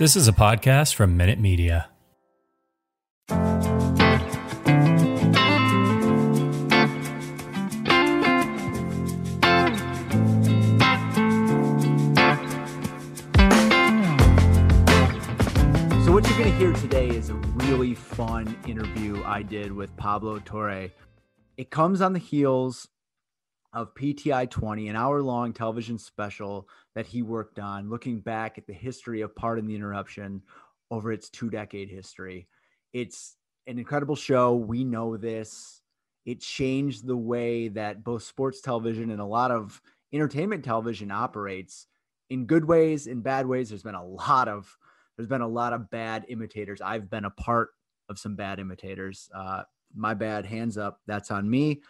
[0.00, 1.90] This is a podcast from Minute Media.
[3.28, 3.36] So,
[16.14, 20.38] what you're going to hear today is a really fun interview I did with Pablo
[20.38, 20.88] Torre.
[21.58, 22.88] It comes on the heels
[23.74, 28.66] of PTI 20, an hour long television special that he worked on, looking back at
[28.66, 30.42] the history of Pardon the Interruption
[30.90, 32.48] over its two decade history.
[32.92, 34.54] It's an incredible show.
[34.56, 35.82] We know this.
[36.26, 39.80] It changed the way that both sports television and a lot of
[40.12, 41.86] entertainment television operates
[42.28, 43.68] in good ways, in bad ways.
[43.68, 44.76] There's been a lot of
[45.16, 46.80] there's been a lot of bad imitators.
[46.80, 47.70] I've been a part
[48.08, 49.28] of some bad imitators.
[49.34, 51.00] Uh, my bad, hands up.
[51.06, 51.82] That's on me.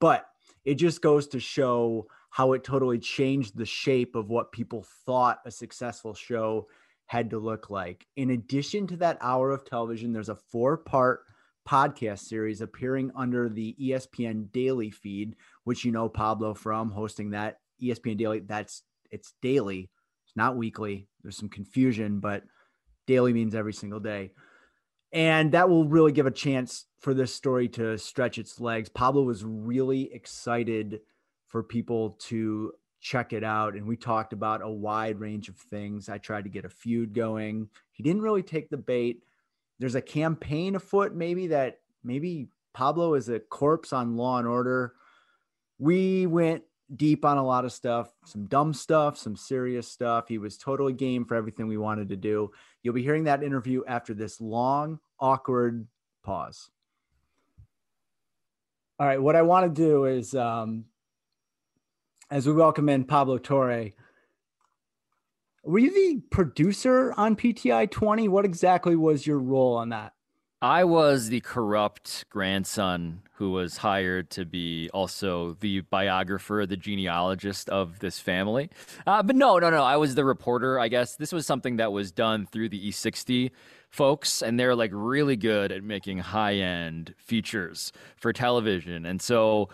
[0.00, 0.26] But
[0.64, 5.38] it just goes to show how it totally changed the shape of what people thought
[5.46, 6.66] a successful show
[7.06, 8.08] had to look like.
[8.16, 11.20] In addition to that hour of television, there's a four part
[11.68, 17.58] podcast series appearing under the ESPN Daily feed, which you know Pablo from hosting that
[17.80, 18.40] ESPN Daily.
[18.40, 18.82] That's
[19.12, 19.88] it's daily,
[20.24, 21.06] it's not weekly.
[21.22, 22.42] There's some confusion, but
[23.06, 24.32] daily means every single day.
[25.12, 28.88] And that will really give a chance for this story to stretch its legs.
[28.88, 30.98] Pablo was really excited
[31.54, 33.74] for people to check it out.
[33.74, 36.08] And we talked about a wide range of things.
[36.08, 37.68] I tried to get a feud going.
[37.92, 39.22] He didn't really take the bait.
[39.78, 44.94] There's a campaign afoot, maybe that maybe Pablo is a corpse on Law and Order.
[45.78, 46.64] We went
[46.96, 50.26] deep on a lot of stuff, some dumb stuff, some serious stuff.
[50.26, 52.50] He was totally game for everything we wanted to do.
[52.82, 55.86] You'll be hearing that interview after this long, awkward
[56.24, 56.68] pause.
[58.98, 60.86] All right, what I want to do is um,
[62.34, 63.90] as we welcome in Pablo Torre.
[65.62, 68.26] Were you the producer on PTI 20?
[68.26, 70.14] What exactly was your role on that?
[70.60, 77.68] I was the corrupt grandson who was hired to be also the biographer, the genealogist
[77.68, 78.68] of this family.
[79.06, 79.84] Uh, but no, no, no.
[79.84, 81.14] I was the reporter, I guess.
[81.14, 83.52] This was something that was done through the E60
[83.90, 89.06] folks, and they're like really good at making high end features for television.
[89.06, 89.68] And so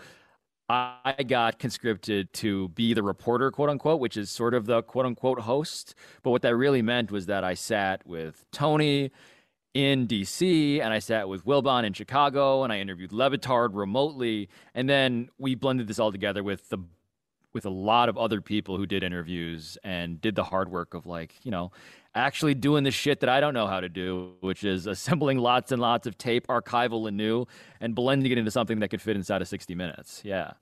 [0.71, 5.05] I got conscripted to be the reporter, quote unquote, which is sort of the quote
[5.05, 5.95] unquote host.
[6.23, 9.11] But what that really meant was that I sat with Tony
[9.73, 14.49] in DC and I sat with Wilbon in Chicago and I interviewed Le Batard remotely.
[14.73, 16.79] And then we blended this all together with the
[17.53, 21.05] with a lot of other people who did interviews and did the hard work of
[21.05, 21.69] like, you know,
[22.15, 25.71] actually doing the shit that I don't know how to do, which is assembling lots
[25.71, 27.45] and lots of tape, archival and new,
[27.79, 30.21] and blending it into something that could fit inside of 60 minutes.
[30.23, 30.53] Yeah.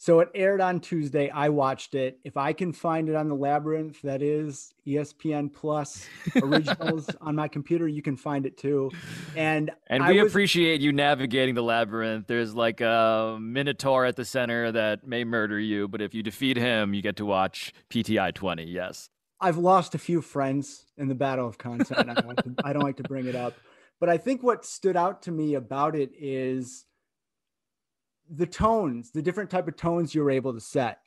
[0.00, 1.28] So it aired on Tuesday.
[1.28, 2.20] I watched it.
[2.22, 6.06] If I can find it on the Labyrinth, that is ESPN Plus
[6.42, 8.92] originals on my computer, you can find it too.
[9.34, 10.30] And and we was...
[10.30, 12.28] appreciate you navigating the labyrinth.
[12.28, 16.56] There's like a minotaur at the center that may murder you, but if you defeat
[16.56, 18.62] him, you get to watch PTI 20.
[18.66, 19.10] Yes.
[19.40, 22.10] I've lost a few friends in the battle of content.
[22.10, 23.54] I, don't like to, I don't like to bring it up,
[24.00, 26.86] but I think what stood out to me about it is
[28.28, 30.98] the tones, the different type of tones you were able to set.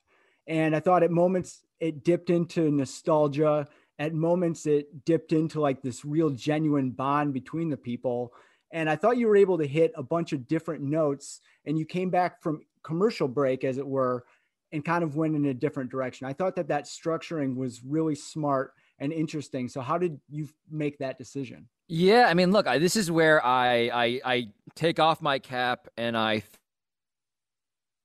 [0.48, 3.68] And I thought at moments it dipped into nostalgia.
[4.00, 8.34] At moments it dipped into like this real genuine bond between the people.
[8.72, 11.86] And I thought you were able to hit a bunch of different notes and you
[11.86, 14.26] came back from commercial break, as it were,
[14.72, 16.28] and kind of went in a different direction.
[16.28, 19.68] I thought that that structuring was really smart and interesting.
[19.68, 21.68] So how did you make that decision?
[21.88, 25.88] Yeah, I mean, look, I, this is where I, I I take off my cap
[25.98, 26.44] and I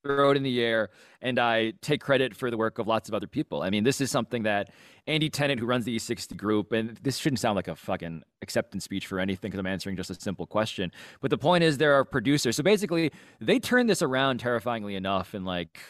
[0.07, 0.91] throw it in the air,
[1.21, 3.63] and I take credit for the work of lots of other people.
[3.63, 4.71] I mean, this is something that
[5.07, 8.85] Andy Tennant, who runs the E60 group, and this shouldn't sound like a fucking acceptance
[8.85, 10.93] speech for anything because I'm answering just a simple question.
[11.21, 12.57] But the point is, there are producers.
[12.57, 15.81] So basically, they turned this around terrifyingly enough in like,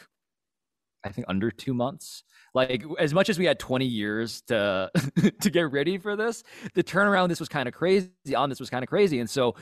[1.06, 2.24] I think under two months.
[2.54, 4.90] Like as much as we had 20 years to
[5.40, 6.42] to get ready for this,
[6.74, 8.10] the turnaround this was kind of crazy.
[8.34, 9.54] On this was kind of crazy, and so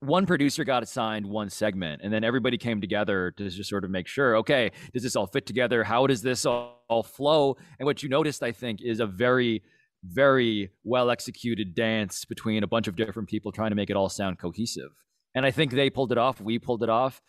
[0.00, 3.90] one producer got assigned one segment and then everybody came together to just sort of
[3.90, 7.86] make sure okay does this all fit together how does this all, all flow and
[7.86, 9.62] what you noticed i think is a very
[10.04, 14.08] very well executed dance between a bunch of different people trying to make it all
[14.08, 14.90] sound cohesive
[15.34, 17.22] and i think they pulled it off we pulled it off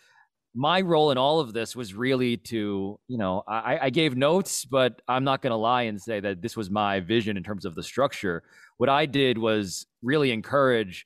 [0.55, 4.63] my role in all of this was really to you know i, I gave notes
[4.63, 7.65] but i'm not going to lie and say that this was my vision in terms
[7.65, 8.41] of the structure
[8.77, 11.05] what i did was really encourage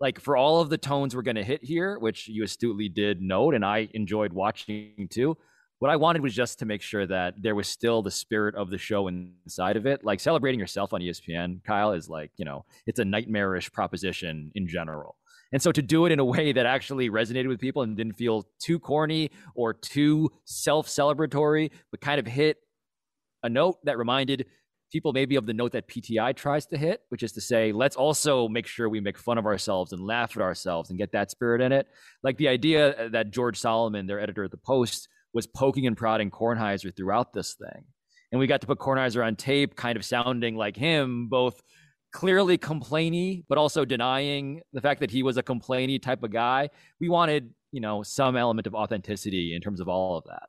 [0.00, 3.20] like for all of the tones we're going to hit here, which you astutely did
[3.20, 5.36] note, and I enjoyed watching too.
[5.78, 8.70] What I wanted was just to make sure that there was still the spirit of
[8.70, 10.04] the show inside of it.
[10.04, 14.66] Like celebrating yourself on ESPN, Kyle, is like, you know, it's a nightmarish proposition in
[14.68, 15.16] general.
[15.52, 18.14] And so to do it in a way that actually resonated with people and didn't
[18.14, 22.58] feel too corny or too self celebratory, but kind of hit
[23.42, 24.46] a note that reminded
[24.90, 27.96] people maybe of the note that PTI tries to hit, which is to say, let's
[27.96, 31.30] also make sure we make fun of ourselves and laugh at ourselves and get that
[31.30, 31.86] spirit in it.
[32.22, 35.96] Like the idea uh, that George Solomon, their editor at the Post, was poking and
[35.96, 37.84] prodding Kornheiser throughout this thing.
[38.32, 41.60] And we got to put Kornheiser on tape, kind of sounding like him, both
[42.12, 46.70] clearly complainy, but also denying the fact that he was a complainy type of guy.
[47.00, 50.48] We wanted, you know, some element of authenticity in terms of all of that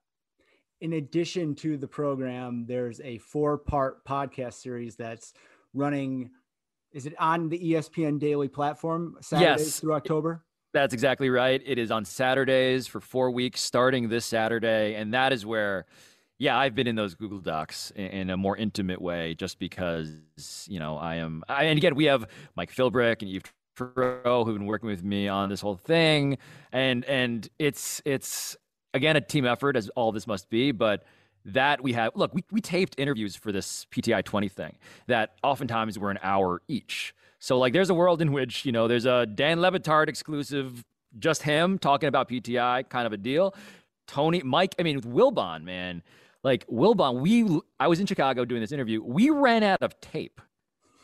[0.81, 5.33] in addition to the program, there's a four part podcast series that's
[5.73, 6.31] running.
[6.91, 9.79] Is it on the ESPN daily platform Saturdays yes.
[9.79, 10.43] through October?
[10.73, 11.61] That's exactly right.
[11.65, 14.95] It is on Saturdays for four weeks, starting this Saturday.
[14.95, 15.85] And that is where,
[16.41, 20.09] yeah, I've been in those Google Docs in, a more intimate way just because,
[20.67, 21.43] you know, I am.
[21.47, 23.43] I, and again, we have Mike Philbrick and Eve
[23.77, 26.39] Troeh who've been working with me on this whole thing.
[26.71, 28.57] And, and it's, it's,
[28.95, 31.03] again, a team effort, as all this must be, but
[31.45, 34.77] that we have look we, we taped interviews for this pti 20 thing
[35.07, 38.87] that oftentimes were an hour each so like there's a world in which you know
[38.87, 40.85] there's a dan le batard exclusive
[41.17, 43.55] just him talking about pti kind of a deal
[44.05, 46.03] tony mike i mean with wilbon man
[46.43, 50.41] like wilbon we i was in chicago doing this interview we ran out of tape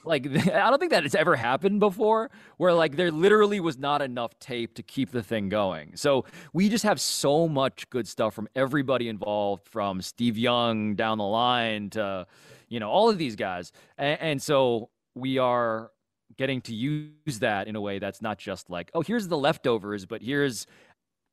[0.08, 4.02] like I don't think that it's ever happened before where like there literally was not
[4.02, 5.96] enough tape to keep the thing going.
[5.96, 11.18] So we just have so much good stuff from everybody involved from Steve Young down
[11.18, 12.26] the line to
[12.70, 13.72] you know all of these guys.
[13.98, 15.92] And, and so we are
[16.38, 20.06] getting to use that in a way that's not just like, oh, here's the leftovers,
[20.06, 20.68] but here's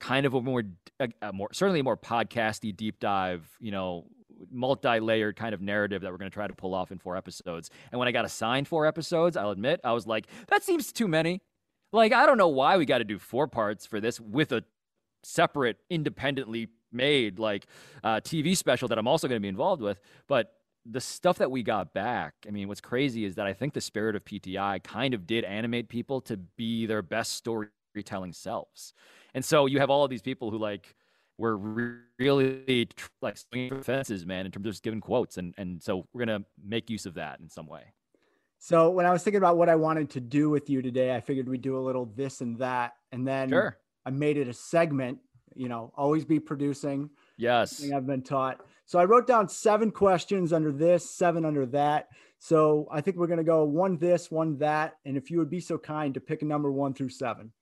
[0.01, 0.63] kind of a more,
[1.01, 4.07] a, a more certainly a more podcasty deep dive, you know,
[4.51, 7.71] multi-layered kind of narrative that we're going to try to pull off in four episodes.
[7.93, 11.09] And when I got assigned four episodes, I'll admit I was like, that seems too
[11.09, 11.41] many.
[11.93, 14.65] Like I don't know why we got to do four parts for this with a
[15.23, 17.67] separate, independently made like
[18.03, 20.01] uh, TV special that I'm also going to be involved with.
[20.29, 20.53] But
[20.87, 23.81] the stuff that we got back, I mean, what's crazy is that I think the
[23.81, 28.93] spirit of PTI kind of did animate people to be their best storytelling selves.
[29.35, 30.95] And so you have all of these people who like
[31.37, 31.57] we're
[32.19, 32.89] really
[33.21, 36.25] like swinging for fences, man, in terms of just giving quotes, and and so we're
[36.25, 37.93] gonna make use of that in some way.
[38.59, 41.21] So when I was thinking about what I wanted to do with you today, I
[41.21, 43.77] figured we'd do a little this and that, and then sure.
[44.07, 45.19] I made it a segment.
[45.57, 47.11] You know, always be producing.
[47.37, 48.61] Yes, I've been taught.
[48.87, 52.09] So I wrote down seven questions under this, seven under that.
[52.39, 55.61] So I think we're gonna go one this, one that, and if you would be
[55.61, 57.53] so kind to pick a number one through seven.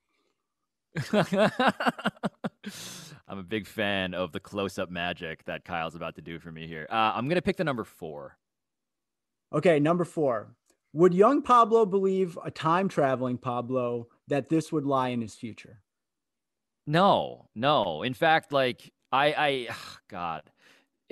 [3.29, 6.53] I'm a big fan of the close up magic that Kyle's about to do for
[6.53, 6.87] me here.
[6.91, 8.37] Uh, I'm going to pick the number four.
[9.53, 10.55] Okay, number four.
[10.93, 15.83] Would young Pablo believe a time traveling Pablo that this would lie in his future?
[16.87, 18.03] No, no.
[18.03, 19.69] In fact, like I, I,
[20.09, 20.43] God,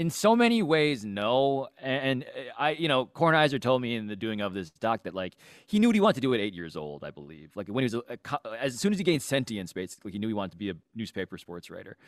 [0.00, 1.69] in so many ways, no.
[1.78, 2.25] And,
[2.59, 5.35] I, you know, Kornheiser told me in the doing of this doc that like
[5.66, 7.04] he knew what he wanted to do at eight years old.
[7.04, 10.11] I believe, like when he was a, a, as soon as he gained sentience, basically,
[10.11, 11.99] he knew he wanted to be a newspaper sports writer.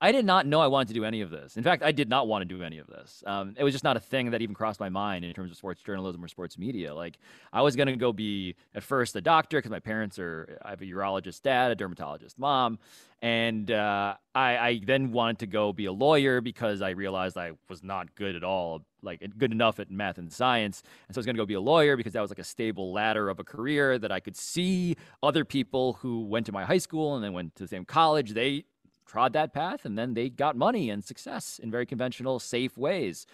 [0.00, 1.58] I did not know I wanted to do any of this.
[1.58, 3.22] In fact, I did not want to do any of this.
[3.26, 5.58] Um, it was just not a thing that even crossed my mind in terms of
[5.58, 6.94] sports journalism or sports media.
[6.94, 7.18] Like
[7.52, 10.58] I was going to go be at first a doctor because my parents are.
[10.62, 12.78] I have a urologist dad, a dermatologist mom,
[13.22, 17.52] and uh, I, I, then wanted to go be a lawyer because I realized I
[17.68, 20.82] was not good at all, like good enough at math and science.
[21.06, 22.44] And so I was going to go be a lawyer because that was like a
[22.44, 26.64] stable ladder of a career that I could see other people who went to my
[26.64, 28.32] high school and then went to the same college.
[28.32, 28.64] They
[29.06, 33.24] trod that path and then they got money and success in very conventional, safe ways.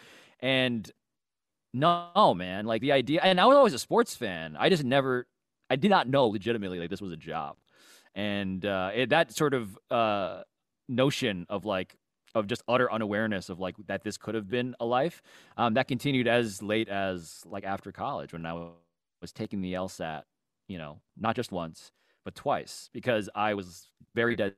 [0.40, 0.90] And
[1.72, 4.54] no, man, like the idea, and I was always a sports fan.
[4.58, 5.26] I just never,
[5.70, 7.56] I did not know legitimately like this was a job.
[8.18, 10.42] And uh, it, that sort of uh,
[10.88, 11.94] notion of like,
[12.34, 15.22] of just utter unawareness of like that this could have been a life
[15.56, 18.54] um, that continued as late as like after college when I
[19.22, 20.22] was taking the LSAT,
[20.66, 21.92] you know, not just once,
[22.24, 24.54] but twice because I was very dead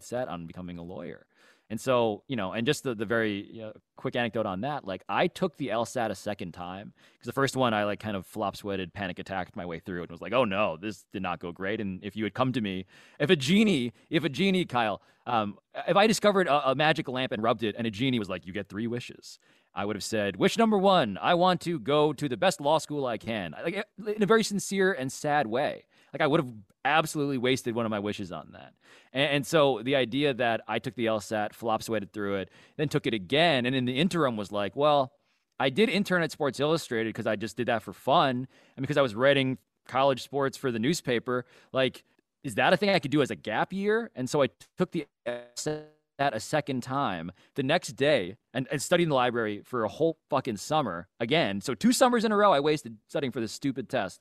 [0.00, 1.26] set on becoming a lawyer.
[1.68, 4.86] And so, you know, and just the, the very you know, quick anecdote on that,
[4.86, 8.16] like I took the LSAT a second time because the first one I like kind
[8.16, 11.22] of flop sweated, panic attacked my way through and was like, oh no, this did
[11.22, 11.80] not go great.
[11.80, 12.86] And if you had come to me,
[13.18, 15.58] if a genie, if a genie, Kyle, um,
[15.88, 18.46] if I discovered a, a magic lamp and rubbed it and a genie was like,
[18.46, 19.40] you get three wishes,
[19.74, 22.78] I would have said, wish number one, I want to go to the best law
[22.78, 25.84] school I can, like in a very sincere and sad way.
[26.12, 26.52] Like I would have
[26.84, 28.72] absolutely wasted one of my wishes on that.
[29.12, 32.88] And, and, so the idea that I took the LSAT, flop sweated through it, then
[32.88, 35.12] took it again, and in the interim was like, well,
[35.58, 38.46] I did intern at Sports Illustrated because I just did that for fun,
[38.76, 41.44] and because I was writing college sports for the newspaper.
[41.72, 42.04] Like,
[42.44, 44.10] is that a thing I could do as a gap year?
[44.14, 45.84] And so I took the LSAT
[46.18, 50.18] a second time the next day and, and studied in the library for a whole
[50.30, 51.60] fucking summer again.
[51.60, 54.20] So two summers in a row I wasted studying for this stupid test.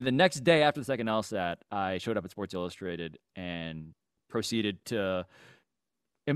[0.00, 3.94] The next day after the second LSAT, I showed up at Sports Illustrated and
[4.28, 5.26] proceeded to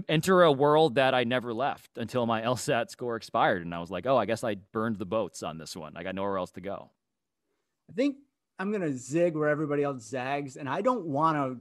[0.09, 3.63] enter a world that I never left until my LSAT score expired.
[3.63, 5.97] And I was like, oh, I guess I burned the boats on this one.
[5.97, 6.91] I got nowhere else to go.
[7.91, 8.17] I think
[8.59, 10.57] I'm going to zig where everybody else zags.
[10.57, 11.61] And I don't want to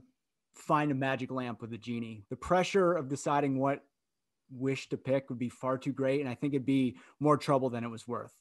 [0.54, 2.24] find a magic lamp with a genie.
[2.30, 3.84] The pressure of deciding what
[4.50, 6.20] wish to pick would be far too great.
[6.20, 8.34] And I think it'd be more trouble than it was worth.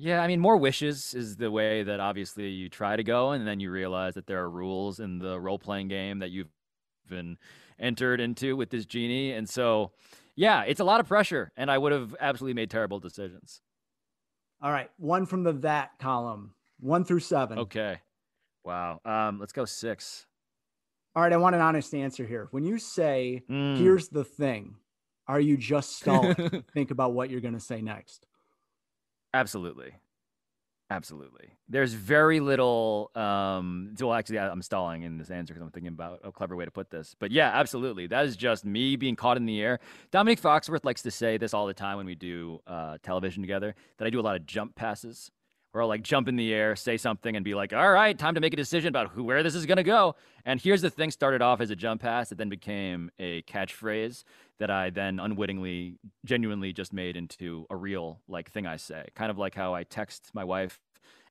[0.00, 3.46] Yeah, I mean, more wishes is the way that obviously you try to go, and
[3.46, 6.48] then you realize that there are rules in the role playing game that you've
[7.08, 7.36] been
[7.80, 9.32] entered into with this genie.
[9.32, 9.90] And so,
[10.36, 13.60] yeah, it's a lot of pressure, and I would have absolutely made terrible decisions.
[14.62, 17.58] All right, one from the that column, one through seven.
[17.58, 17.98] Okay.
[18.64, 19.00] Wow.
[19.04, 20.26] Um, let's go six.
[21.16, 22.46] All right, I want an honest answer here.
[22.52, 23.76] When you say, mm.
[23.78, 24.76] here's the thing,
[25.26, 26.62] are you just stalling?
[26.72, 28.27] think about what you're going to say next.
[29.34, 29.92] Absolutely.
[30.90, 31.50] Absolutely.
[31.68, 33.10] There's very little.
[33.14, 36.64] Um, well, actually, I'm stalling in this answer because I'm thinking about a clever way
[36.64, 37.14] to put this.
[37.18, 38.06] But yeah, absolutely.
[38.06, 39.80] That is just me being caught in the air.
[40.10, 43.74] Dominic Foxworth likes to say this all the time when we do uh, television together
[43.98, 45.30] that I do a lot of jump passes
[45.72, 48.34] where I'll like jump in the air, say something, and be like, all right, time
[48.34, 50.16] to make a decision about who, where this is going to go.
[50.44, 54.24] And here's the thing started off as a jump pass, it then became a catchphrase
[54.58, 59.06] that I then unwittingly, genuinely just made into a real like thing I say.
[59.14, 60.80] Kind of like how I text my wife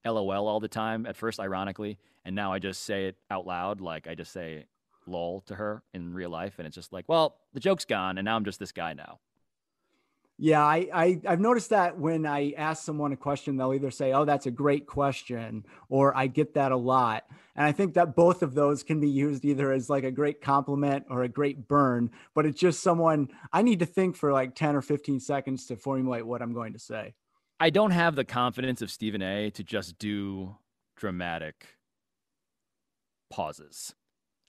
[0.05, 1.97] LOL all the time, at first, ironically.
[2.23, 3.81] And now I just say it out loud.
[3.81, 4.65] Like I just say
[5.05, 6.55] lol to her in real life.
[6.57, 8.17] And it's just like, well, the joke's gone.
[8.17, 9.19] And now I'm just this guy now.
[10.39, 14.13] Yeah, I, I I've noticed that when I ask someone a question, they'll either say,
[14.13, 17.25] "Oh, that's a great question," or "I get that a lot."
[17.55, 20.41] And I think that both of those can be used either as like a great
[20.41, 22.11] compliment or a great burn.
[22.35, 25.75] But it's just someone I need to think for like ten or fifteen seconds to
[25.75, 27.15] formulate what I'm going to say.
[27.59, 29.49] I don't have the confidence of Stephen A.
[29.49, 30.55] to just do
[30.95, 31.65] dramatic
[33.31, 33.95] pauses.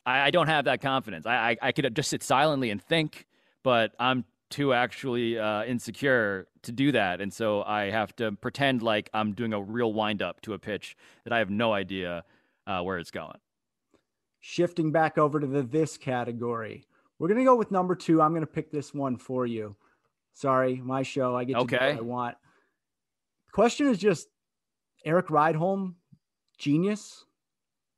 [0.04, 1.24] I, I don't have that confidence.
[1.24, 3.26] I, I I could just sit silently and think,
[3.64, 7.20] but I'm too actually uh, insecure to do that.
[7.20, 10.58] And so I have to pretend like I'm doing a real wind up to a
[10.58, 12.24] pitch that I have no idea
[12.66, 13.38] uh, where it's going.
[14.40, 16.86] Shifting back over to the this category,
[17.18, 18.22] we're going to go with number two.
[18.22, 19.76] I'm going to pick this one for you.
[20.32, 21.36] Sorry, my show.
[21.36, 21.76] I get to okay.
[21.76, 22.36] do what I want.
[23.46, 24.28] The question is just
[25.04, 25.94] Erik Rydholm,
[26.58, 27.24] genius?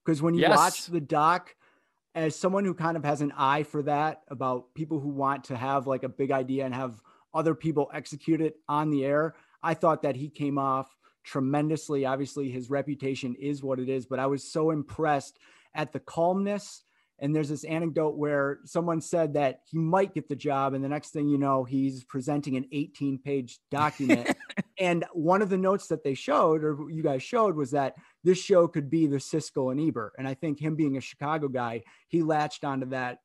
[0.05, 0.57] Because when you yes.
[0.57, 1.55] watch the doc,
[2.15, 5.57] as someone who kind of has an eye for that about people who want to
[5.57, 7.01] have like a big idea and have
[7.33, 12.07] other people execute it on the air, I thought that he came off tremendously.
[12.07, 15.39] Obviously, his reputation is what it is, but I was so impressed
[15.75, 16.83] at the calmness.
[17.21, 20.89] And there's this anecdote where someone said that he might get the job, and the
[20.89, 24.35] next thing you know, he's presenting an 18 page document.
[24.79, 28.39] and one of the notes that they showed, or you guys showed, was that this
[28.39, 30.15] show could be the Siskel and Ebert.
[30.19, 33.19] And I think him being a Chicago guy, he latched onto that.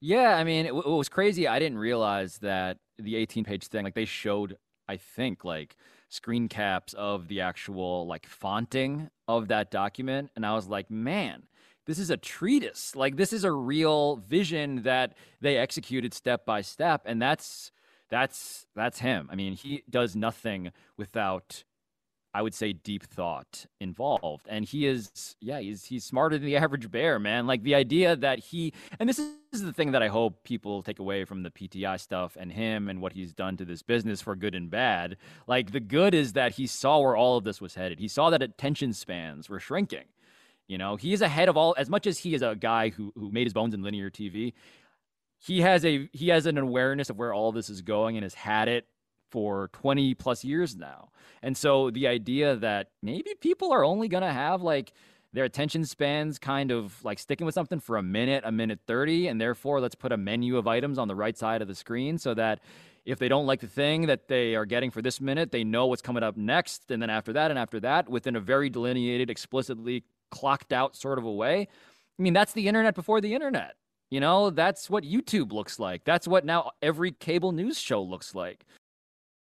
[0.00, 1.46] Yeah, I mean, it, it was crazy.
[1.46, 4.56] I didn't realize that the 18 page thing, like they showed,
[4.88, 5.76] I think, like
[6.08, 10.30] screen caps of the actual like fonting of that document.
[10.36, 11.44] And I was like, man,
[11.86, 12.94] this is a treatise.
[12.94, 17.02] Like this is a real vision that they executed step by step.
[17.04, 17.72] And that's
[18.10, 19.28] that's that's him.
[19.30, 21.64] I mean, he does nothing without
[22.32, 24.46] I would say deep thought involved.
[24.48, 27.46] And he is, yeah, he's he's smarter than the average bear, man.
[27.46, 31.00] Like the idea that he and this is the thing that I hope people take
[31.00, 34.36] away from the PTI stuff and him and what he's done to this business for
[34.36, 35.16] good and bad.
[35.46, 37.98] Like the good is that he saw where all of this was headed.
[37.98, 40.04] He saw that attention spans were shrinking.
[40.70, 43.12] You know, he is ahead of all as much as he is a guy who
[43.16, 44.52] who made his bones in linear TV.
[45.40, 48.34] He has a he has an awareness of where all this is going and has
[48.34, 48.86] had it
[49.32, 51.08] for 20 plus years now.
[51.42, 54.92] And so the idea that maybe people are only going to have like
[55.32, 59.26] their attention spans kind of like sticking with something for a minute, a minute 30,
[59.26, 62.16] and therefore let's put a menu of items on the right side of the screen
[62.16, 62.60] so that
[63.04, 65.86] if they don't like the thing that they are getting for this minute, they know
[65.86, 66.92] what's coming up next.
[66.92, 71.18] And then after that, and after that, within a very delineated, explicitly clocked out sort
[71.18, 71.68] of a way.
[72.18, 73.74] I mean, that's the internet before the internet.
[74.10, 76.04] You know, that's what YouTube looks like.
[76.04, 78.64] That's what now every cable news show looks like.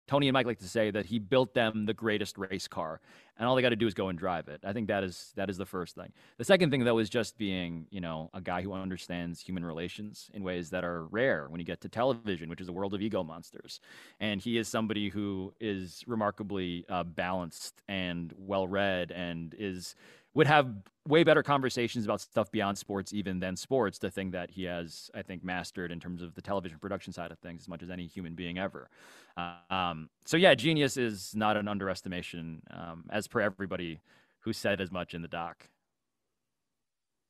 [0.09, 2.99] Tony and Mike like to say that he built them the greatest race car,
[3.37, 4.59] and all they got to do is go and drive it.
[4.63, 6.11] I think that is that is the first thing.
[6.39, 10.31] The second thing, though, is just being you know a guy who understands human relations
[10.33, 13.03] in ways that are rare when you get to television, which is a world of
[13.03, 13.81] ego monsters.
[14.19, 19.93] And he is somebody who is remarkably uh, balanced and well read, and is
[20.33, 20.67] would have
[21.07, 25.09] way better conversations about stuff beyond sports even than sports the thing that he has
[25.15, 27.89] i think mastered in terms of the television production side of things as much as
[27.89, 28.89] any human being ever.
[29.37, 33.99] Uh, um, so yeah genius is not an underestimation um, as per everybody
[34.41, 35.67] who said as much in the doc.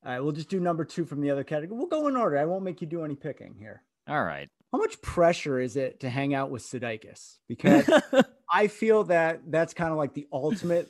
[0.05, 1.77] All right we'll just do number two from the other category.
[1.77, 2.37] We'll go in order.
[2.37, 3.83] I won't make you do any picking here.
[4.07, 4.49] All right.
[4.71, 7.37] How much pressure is it to hang out with Sudeikis?
[7.47, 7.89] Because
[8.53, 10.89] I feel that that's kind of like the ultimate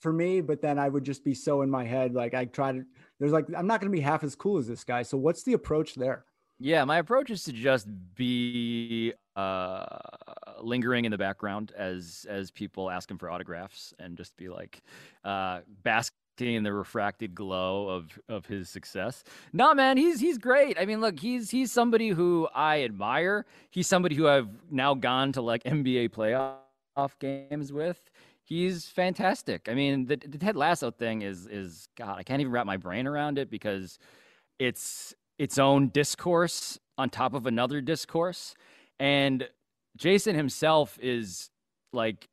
[0.00, 2.14] for me, but then I would just be so in my head.
[2.14, 2.84] Like I try to,
[3.18, 5.02] there's like, I'm not going to be half as cool as this guy.
[5.02, 6.24] So what's the approach there?
[6.62, 9.86] Yeah, my approach is to just be uh,
[10.60, 14.82] lingering in the background as as people ask him for autographs, and just be like
[15.24, 19.24] uh, basking in the refracted glow of of his success.
[19.54, 20.78] Nah, man, he's he's great.
[20.78, 23.46] I mean, look, he's he's somebody who I admire.
[23.70, 28.10] He's somebody who I've now gone to like NBA playoff games with
[28.50, 29.68] he's fantastic.
[29.70, 32.76] I mean, the, the Ted Lasso thing is is God, I can't even wrap my
[32.76, 33.98] brain around it because
[34.58, 38.54] it's its own discourse on top of another discourse,
[38.98, 39.48] and
[39.96, 41.48] Jason himself is
[41.94, 42.28] like.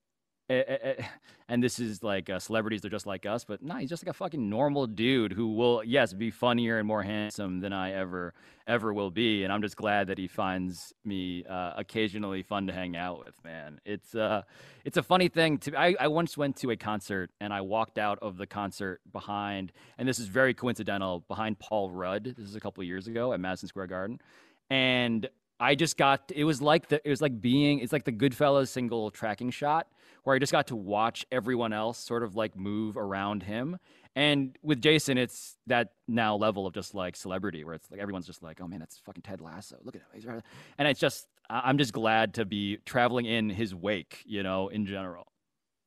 [0.50, 1.04] Eh, eh, eh,
[1.50, 4.06] and this is like uh, celebrities they're just like us but no nah, he's just
[4.06, 7.92] like a fucking normal dude who will yes be funnier and more handsome than i
[7.92, 8.34] ever
[8.66, 12.72] ever will be and i'm just glad that he finds me uh, occasionally fun to
[12.72, 13.82] hang out with man.
[13.86, 14.44] It's uh
[14.86, 17.98] it's a funny thing to I, I once went to a concert and i walked
[17.98, 22.36] out of the concert behind and this is very coincidental behind paul rudd.
[22.38, 24.22] This is a couple years ago at madison square garden
[24.70, 25.30] and
[25.60, 28.68] I just got it was like the it was like being it's like the Goodfellas
[28.70, 29.88] single tracking shot
[30.28, 33.78] where I just got to watch everyone else sort of like move around him.
[34.14, 38.28] And with Jason, it's that now level of just like celebrity where it's like everyone's
[38.28, 39.78] just like, oh man, that's fucking Ted Lasso.
[39.84, 40.08] Look at him.
[40.14, 40.42] He's right.
[40.78, 44.86] And it's just, I'm just glad to be traveling in his wake, you know, in
[44.86, 45.28] general.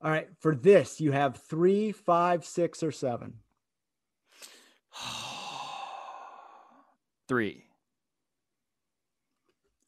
[0.01, 0.29] All right.
[0.39, 3.35] For this, you have three, five, six, or seven.
[7.29, 7.65] three.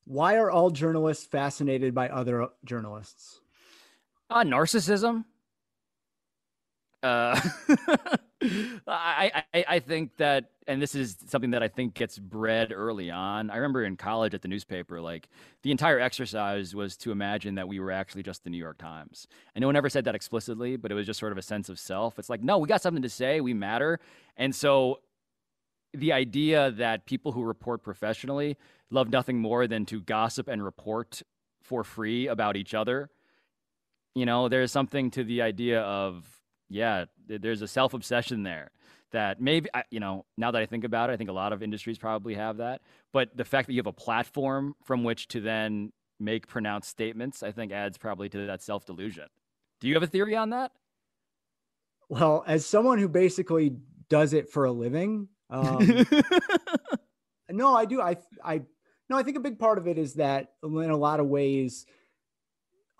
[0.04, 3.40] Why are all journalists fascinated by other journalists?
[4.32, 5.24] Uh, narcissism.
[7.02, 7.38] Uh,
[8.88, 13.10] I, I I think that, and this is something that I think gets bred early
[13.10, 13.50] on.
[13.50, 15.28] I remember in college at the newspaper, like
[15.62, 19.26] the entire exercise was to imagine that we were actually just the New York Times,
[19.54, 21.68] and no one ever said that explicitly, but it was just sort of a sense
[21.68, 22.18] of self.
[22.18, 24.00] It's like, no, we got something to say, we matter,
[24.38, 25.00] and so
[25.92, 28.56] the idea that people who report professionally
[28.90, 31.22] love nothing more than to gossip and report
[31.62, 33.10] for free about each other
[34.14, 36.26] you know, there's something to the idea of,
[36.68, 38.70] yeah, there's a self obsession there
[39.12, 41.62] that maybe, you know, now that I think about it, I think a lot of
[41.62, 42.80] industries probably have that.
[43.12, 47.42] But the fact that you have a platform from which to then make pronounced statements,
[47.42, 49.26] I think adds probably to that self delusion.
[49.80, 50.72] Do you have a theory on that?
[52.08, 53.76] Well, as someone who basically
[54.08, 56.06] does it for a living, um,
[57.50, 58.00] no, I do.
[58.00, 58.62] I, I,
[59.08, 61.86] no, I think a big part of it is that in a lot of ways,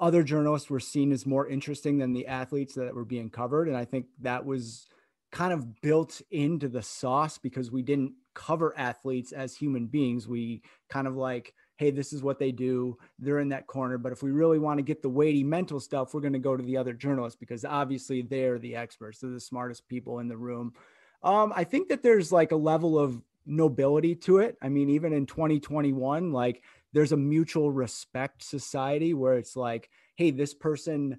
[0.03, 3.69] other journalists were seen as more interesting than the athletes that were being covered.
[3.69, 4.89] And I think that was
[5.31, 10.27] kind of built into the sauce because we didn't cover athletes as human beings.
[10.27, 12.99] We kind of like, hey, this is what they do.
[13.21, 13.97] They're in that corner.
[13.97, 16.57] But if we really want to get the weighty mental stuff, we're going to go
[16.57, 19.21] to the other journalists because obviously they're the experts.
[19.21, 20.75] They're the smartest people in the room.
[21.23, 24.57] Um, I think that there's like a level of nobility to it.
[24.61, 26.63] I mean, even in 2021, like
[26.93, 31.19] there's a mutual respect society where it's like, hey, this person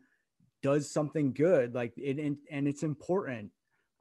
[0.61, 3.51] does something good like it and, and it's important.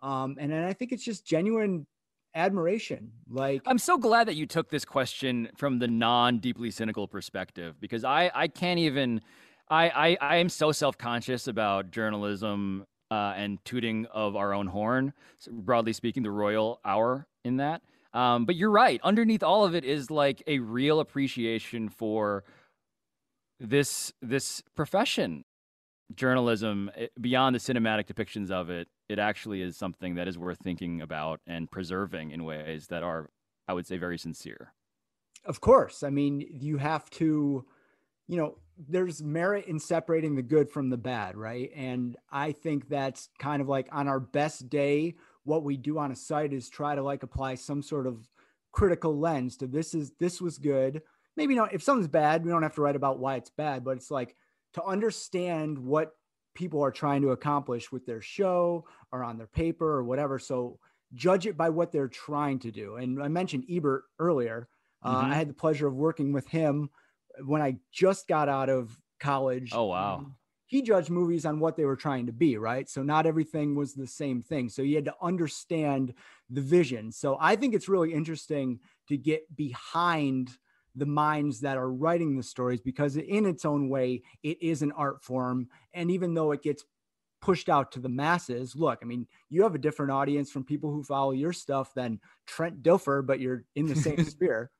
[0.01, 1.87] Um and, i think it's just genuine
[2.35, 7.07] admiration like i'm so glad that you took this question from the non deeply cynical
[7.07, 9.21] perspective because i i can't even
[9.69, 15.13] i i, I am so self-conscious about journalism uh, and tooting of our own horn
[15.51, 17.83] broadly speaking the royal hour in that
[18.15, 22.45] um, but you're right underneath all of it is like a real appreciation for
[23.59, 25.45] this this profession.
[26.15, 30.59] Journalism eh, beyond the cinematic depictions of it it actually is something that is worth
[30.59, 33.31] thinking about and preserving in ways that are
[33.69, 34.73] i would say very sincere.
[35.45, 36.03] Of course.
[36.03, 37.65] I mean you have to
[38.29, 41.71] you know there's merit in separating the good from the bad right?
[41.75, 46.13] And i think that's kind of like on our best day what we do on
[46.13, 48.29] a site is try to like apply some sort of
[48.73, 51.03] critical lens to this is this was good
[51.37, 53.97] maybe not if something's bad we don't have to write about why it's bad but
[53.97, 54.35] it's like
[54.73, 56.13] to understand what
[56.55, 60.39] people are trying to accomplish with their show or on their paper or whatever.
[60.39, 60.79] So
[61.15, 62.97] judge it by what they're trying to do.
[62.97, 64.69] And I mentioned Ebert earlier.
[65.03, 65.33] Uh, mm-hmm.
[65.33, 66.91] I had the pleasure of working with him
[67.45, 69.71] when I just got out of college.
[69.73, 70.27] Oh, wow.
[70.73, 72.89] He judged movies on what they were trying to be, right?
[72.89, 74.71] So not everything was the same thing.
[74.71, 76.15] So you had to understand
[76.49, 77.13] the vision.
[77.13, 80.49] So I think it's really interesting to get behind
[80.97, 84.93] the minds that are writing the stories because in its own way it is an
[84.93, 86.85] art form and even though it gets
[87.43, 90.91] pushed out to the masses look i mean you have a different audience from people
[90.91, 94.71] who follow your stuff than trent dilfer but you're in the same sphere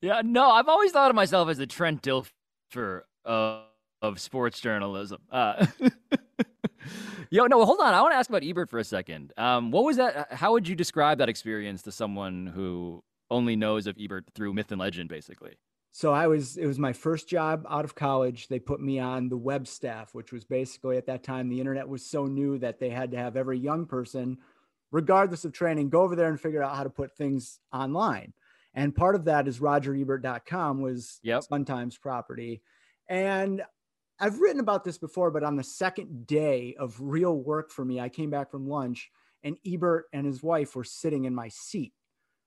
[0.00, 3.64] yeah no i've always thought of myself as the trent dilfer of,
[4.02, 5.66] of sports journalism uh,
[7.32, 7.94] Yo, no, hold on.
[7.94, 9.32] I want to ask about Ebert for a second.
[9.36, 10.32] Um, what was that?
[10.32, 14.72] How would you describe that experience to someone who only knows of Ebert through myth
[14.72, 15.56] and legend, basically.
[15.92, 18.48] So I was, it was my first job out of college.
[18.48, 21.88] They put me on the web staff, which was basically at that time, the internet
[21.88, 24.38] was so new that they had to have every young person,
[24.92, 28.32] regardless of training, go over there and figure out how to put things online.
[28.74, 31.42] And part of that is rogerebert.com was yep.
[31.42, 32.62] Sun Times property.
[33.08, 33.62] And
[34.20, 38.00] I've written about this before, but on the second day of real work for me,
[38.00, 39.10] I came back from lunch
[39.42, 41.94] and Ebert and his wife were sitting in my seat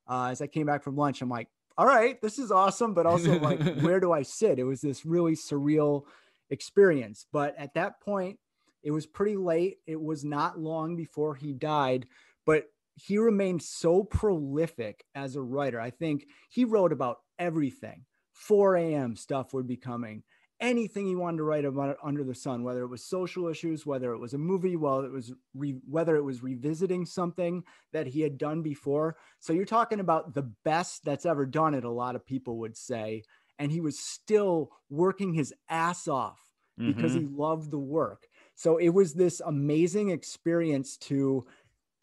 [0.08, 3.06] uh, as I came back from lunch, I'm like, all right, this is awesome, but
[3.06, 4.60] also like, where do I sit?
[4.60, 6.04] It was this really surreal
[6.50, 7.26] experience.
[7.32, 8.40] But at that point,
[8.84, 9.78] it was pretty late.
[9.88, 12.06] It was not long before he died,
[12.46, 15.80] but he remained so prolific as a writer.
[15.80, 18.06] I think he wrote about everything.
[18.34, 19.16] 4 a.m.
[19.16, 20.24] stuff would be coming
[20.60, 24.14] anything he wanted to write about under the sun, whether it was social issues, whether
[24.14, 28.22] it was a movie, whether it was re- whether it was revisiting something that he
[28.22, 29.18] had done before.
[29.40, 31.84] So you're talking about the best that's ever done it.
[31.84, 33.24] A lot of people would say,
[33.60, 36.40] and he was still working his ass off
[36.78, 37.28] because mm-hmm.
[37.28, 38.28] he loved the work.
[38.56, 41.46] So it was this amazing experience to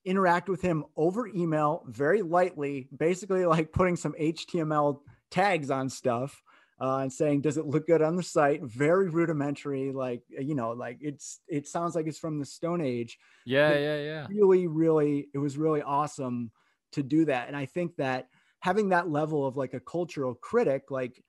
[0.05, 6.43] interact with him over email very lightly, basically like putting some HTML tags on stuff
[6.81, 10.71] uh, and saying, "Does it look good on the site?" Very rudimentary, like you know,
[10.71, 13.19] like it's it sounds like it's from the Stone Age.
[13.45, 14.27] Yeah, yeah, yeah.
[14.29, 16.51] Really, really, it was really awesome
[16.93, 18.29] to do that, and I think that
[18.61, 21.23] having that level of like a cultural critic, like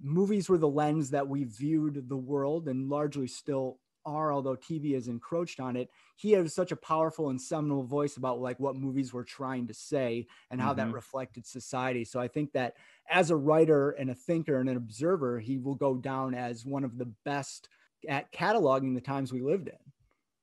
[0.00, 4.94] movies were the lens that we viewed the world, and largely still are, although TV
[4.94, 8.76] has encroached on it, he has such a powerful and seminal voice about like what
[8.76, 10.88] movies were trying to say and how mm-hmm.
[10.88, 12.04] that reflected society.
[12.04, 12.74] So I think that
[13.08, 16.84] as a writer and a thinker and an observer, he will go down as one
[16.84, 17.68] of the best
[18.08, 19.74] at cataloging the times we lived in.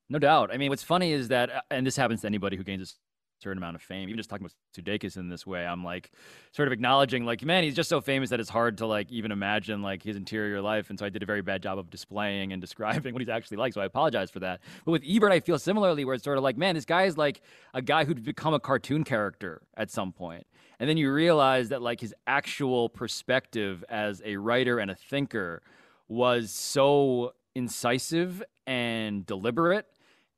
[0.09, 0.51] No doubt.
[0.53, 2.95] I mean, what's funny is that, uh, and this happens to anybody who gains
[3.41, 4.09] certain amount of fame.
[4.09, 6.11] Even just talking about Sudeikis in this way, I'm like
[6.51, 9.31] sort of acknowledging like, man, he's just so famous that it's hard to like even
[9.31, 10.89] imagine like his interior life.
[10.89, 13.57] And so I did a very bad job of displaying and describing what he's actually
[13.57, 13.73] like.
[13.73, 14.61] So I apologize for that.
[14.85, 17.17] But with Ebert, I feel similarly where it's sort of like, man, this guy is
[17.17, 17.41] like
[17.73, 20.45] a guy who'd become a cartoon character at some point.
[20.79, 25.61] And then you realize that like his actual perspective as a writer and a thinker
[26.07, 29.87] was so incisive and deliberate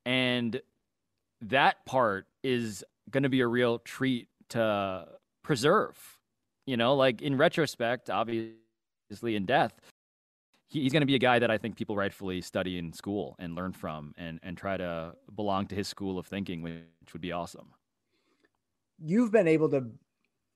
[0.06, 0.62] and
[1.42, 5.08] that part is going to be a real treat to
[5.44, 5.98] preserve.
[6.66, 9.74] You know, like in retrospect, obviously in death,
[10.68, 13.36] he, he's going to be a guy that I think people rightfully study in school
[13.40, 17.22] and learn from and, and try to belong to his school of thinking, which would
[17.22, 17.72] be awesome.
[19.00, 19.86] You've been able to.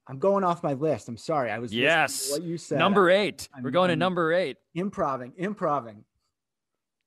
[0.05, 1.07] I'm going off my list.
[1.07, 1.49] I'm sorry.
[1.49, 2.29] I was yes.
[2.29, 2.77] what you said.
[2.77, 4.57] Number 8 I'm, We're going I'm to number eight.
[4.75, 6.03] Improving, improving.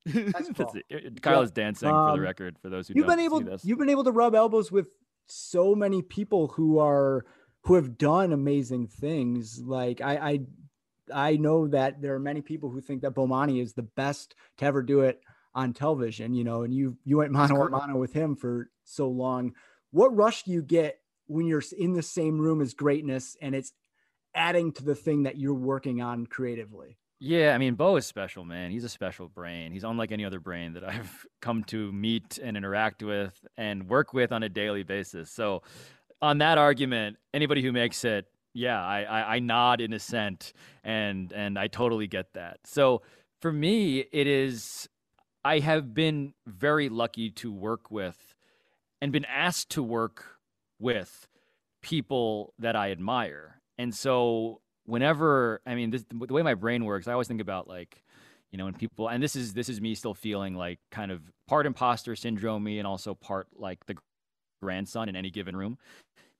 [1.23, 2.59] Kyle is dancing um, for the um, record.
[2.61, 4.89] For those who you've been able, you've been able to rub elbows with
[5.27, 7.25] so many people who are
[7.63, 9.61] who have done amazing things.
[9.61, 10.41] Like I, I,
[11.31, 14.65] I know that there are many people who think that Bomani is the best to
[14.65, 15.21] ever do it
[15.55, 19.09] on television, you know, and you you went mano a mano with him for so
[19.09, 19.53] long.
[19.91, 23.73] What rush do you get when you're in the same room as greatness and it's
[24.35, 26.99] adding to the thing that you're working on creatively?
[27.19, 28.71] Yeah, I mean, Bo is special, man.
[28.71, 29.73] He's a special brain.
[29.73, 34.13] He's unlike any other brain that I've come to meet and interact with and work
[34.13, 35.31] with on a daily basis.
[35.31, 35.63] So,
[36.23, 40.53] on that argument, anybody who makes it, yeah, I, I, I nod in assent,
[40.83, 42.59] and and I totally get that.
[42.65, 43.03] So,
[43.41, 44.89] for me, it is
[45.45, 48.35] I have been very lucky to work with
[49.01, 50.25] and been asked to work
[50.79, 51.29] with
[51.83, 53.61] people that I admire.
[53.79, 57.69] And so whenever I mean this, the way my brain works, I always think about
[57.69, 58.03] like
[58.51, 61.21] you know when people and this is this is me still feeling like kind of
[61.47, 63.97] part imposter syndrome me and also part like the
[64.63, 65.79] grandson in any given room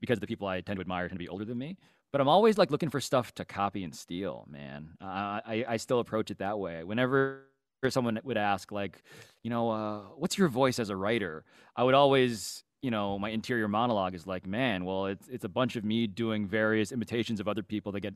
[0.01, 1.77] because the people I tend to admire tend to be older than me.
[2.13, 4.91] But I'm always like looking for stuff to copy and steal, man.
[5.01, 6.85] I I still approach it that way.
[6.85, 7.43] Whenever
[7.89, 9.03] someone would ask like,
[9.43, 11.45] you know, uh, what's your voice as a writer?
[11.77, 15.49] I would always you know, my interior monologue is like, man, well, it's it's a
[15.49, 18.15] bunch of me doing various imitations of other people that get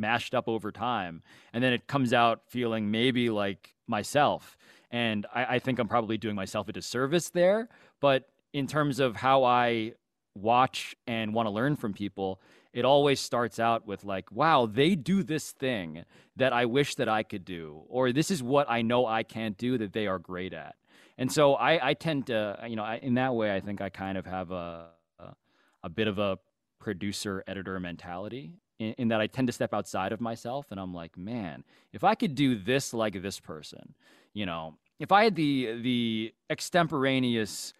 [0.00, 1.22] mashed up over time.
[1.52, 4.56] And then it comes out feeling maybe like myself.
[4.90, 7.68] And I, I think I'm probably doing myself a disservice there.
[8.00, 9.92] But in terms of how I
[10.34, 12.40] watch and want to learn from people,
[12.72, 16.04] it always starts out with like, wow, they do this thing
[16.36, 19.58] that I wish that I could do, or this is what I know I can't
[19.58, 20.76] do that they are great at.
[21.18, 23.80] And so I, I tend to, uh, you know, I, in that way, I think
[23.80, 24.86] I kind of have a,
[25.18, 25.34] a,
[25.82, 26.38] a bit of a
[26.78, 30.92] producer editor mentality in, in, that I tend to step outside of myself and I'm
[30.92, 31.62] like, man,
[31.92, 33.94] if I could do this like this person,
[34.34, 37.72] you know, if I had the the extemporaneous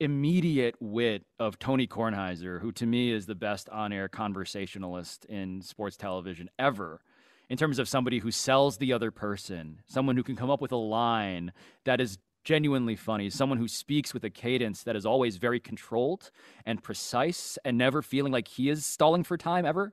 [0.00, 5.96] immediate wit of Tony Kornheiser, who to me is the best on-air conversationalist in sports
[5.96, 7.02] television ever,
[7.50, 10.72] in terms of somebody who sells the other person, someone who can come up with
[10.72, 11.52] a line
[11.84, 16.30] that is genuinely funny, someone who speaks with a cadence that is always very controlled
[16.64, 19.92] and precise and never feeling like he is stalling for time ever.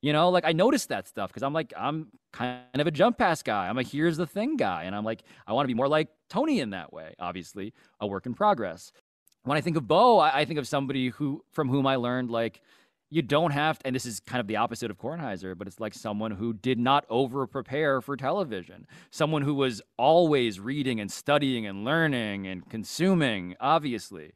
[0.00, 3.18] You know, like I noticed that stuff because I'm like, I'm kind of a jump
[3.18, 3.68] pass guy.
[3.68, 4.84] I'm a here's the thing guy.
[4.84, 8.06] And I'm like, I want to be more like Tony in that way, obviously, a
[8.06, 8.92] work in progress.
[9.42, 12.30] When I think of Bo, I, I think of somebody who from whom I learned
[12.30, 12.60] like
[13.10, 15.80] you don't have to, and this is kind of the opposite of Kornheiser, but it's
[15.80, 21.10] like someone who did not over prepare for television, someone who was always reading and
[21.10, 24.32] studying and learning and consuming, obviously,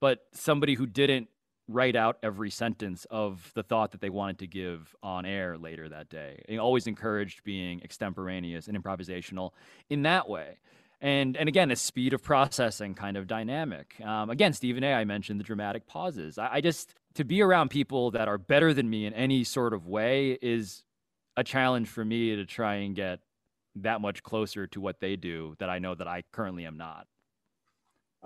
[0.00, 1.28] but somebody who didn't
[1.68, 5.88] write out every sentence of the thought that they wanted to give on air later
[5.88, 6.42] that day.
[6.48, 9.50] He always encouraged being extemporaneous and improvisational
[9.90, 10.58] in that way.
[11.00, 14.00] And, and again, a speed of processing kind of dynamic.
[14.02, 16.38] Um, again, Stephen A., I mentioned the dramatic pauses.
[16.38, 19.74] I, I just, to be around people that are better than me in any sort
[19.74, 20.84] of way is
[21.36, 23.20] a challenge for me to try and get
[23.74, 27.06] that much closer to what they do that I know that I currently am not.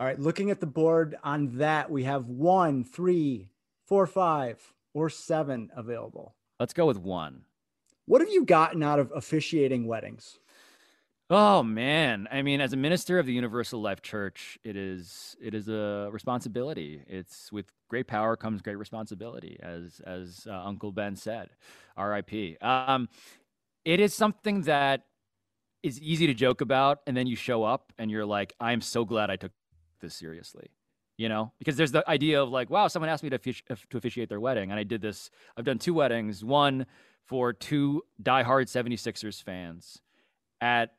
[0.01, 3.51] All right, looking at the board on that, we have one, three,
[3.87, 4.59] four, five,
[4.95, 6.35] or seven available.
[6.59, 7.43] Let's go with one.
[8.07, 10.39] What have you gotten out of officiating weddings?
[11.29, 15.55] Oh man, I mean, as a minister of the Universal Life Church, it is it
[15.55, 17.03] is a responsibility.
[17.07, 21.51] It's with great power comes great responsibility, as as uh, Uncle Ben said,
[21.99, 22.57] R.I.P.
[22.63, 23.11] Um,
[23.85, 25.03] it is something that
[25.83, 29.05] is easy to joke about, and then you show up and you're like, I'm so
[29.05, 29.53] glad I took
[30.01, 30.71] this seriously
[31.21, 31.53] you know?
[31.59, 34.41] Because there's the idea of like wow someone asked me to, offici- to officiate their
[34.41, 36.87] wedding and i did this i've done two weddings one
[37.31, 40.01] for two diehard 76ers fans.
[40.61, 40.95] At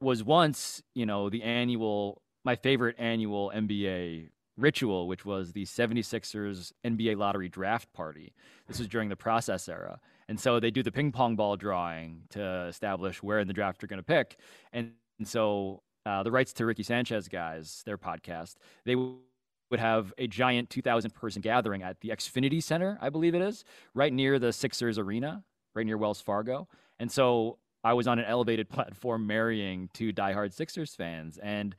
[0.00, 6.72] was once you know the annual my favorite annual nba ritual which was the 76ers
[6.84, 8.34] nba lottery draft party.
[8.66, 10.00] This was during the process era.
[10.28, 13.80] And so they do the ping pong ball drawing to establish where in the draft
[13.80, 14.36] you're going to pick.
[14.72, 20.12] And, and so uh, the rights to Ricky Sanchez guys, their podcast, they would have
[20.18, 23.64] a giant 2,000 person gathering at the Xfinity Center, I believe it is,
[23.94, 26.68] right near the Sixers Arena, right near Wells Fargo.
[26.98, 31.74] And so I was on an elevated platform marrying two diehard Sixers fans, and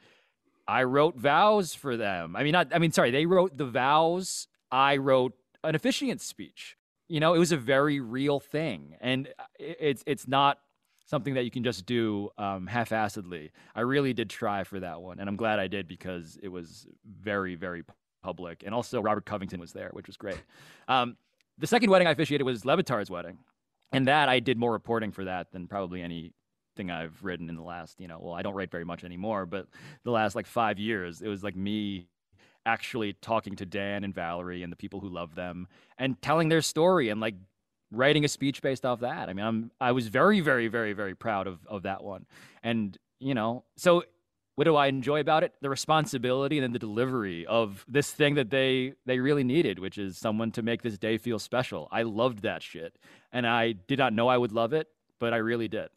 [0.68, 2.36] I wrote vows for them.
[2.36, 4.48] I mean, not, I mean, sorry, they wrote the vows.
[4.72, 5.34] I wrote
[5.64, 6.76] an officiant speech.
[7.08, 10.58] You know, it was a very real thing, and it's it's not
[11.06, 13.52] something that you can just do um, half-assedly.
[13.76, 16.88] I really did try for that one, and I'm glad I did because it was
[17.06, 17.84] very, very
[18.24, 18.64] public.
[18.66, 20.42] And also, Robert Covington was there, which was great.
[20.88, 21.18] Um,
[21.58, 23.38] the second wedding I officiated was Le Batard's wedding,
[23.92, 27.64] and that I did more reporting for that than probably anything I've written in the
[27.64, 29.68] last, you know, well, I don't write very much anymore, but
[30.04, 32.08] the last like five years, it was like me
[32.66, 36.62] actually talking to Dan and Valerie and the people who love them and telling their
[36.62, 37.36] story and like
[37.92, 39.30] writing a speech based off that.
[39.30, 42.26] I mean, I'm I was very very very very proud of of that one.
[42.64, 44.04] And, you know, so
[44.56, 45.54] what do I enjoy about it?
[45.62, 49.98] The responsibility and then the delivery of this thing that they they really needed, which
[49.98, 51.88] is someone to make this day feel special.
[51.92, 52.98] I loved that shit,
[53.32, 54.88] and I did not know I would love it,
[55.20, 55.90] but I really did.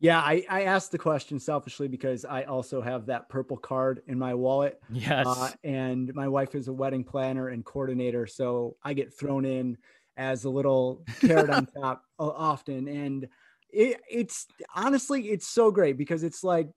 [0.00, 4.16] Yeah, I, I asked the question selfishly because I also have that purple card in
[4.16, 4.80] my wallet.
[4.92, 5.26] Yes.
[5.26, 8.24] Uh, and my wife is a wedding planner and coordinator.
[8.26, 9.76] So I get thrown in
[10.18, 12.88] as a little carrot on top uh, often.
[12.88, 13.28] And
[13.70, 16.68] it, it's honestly, it's so great because it's like,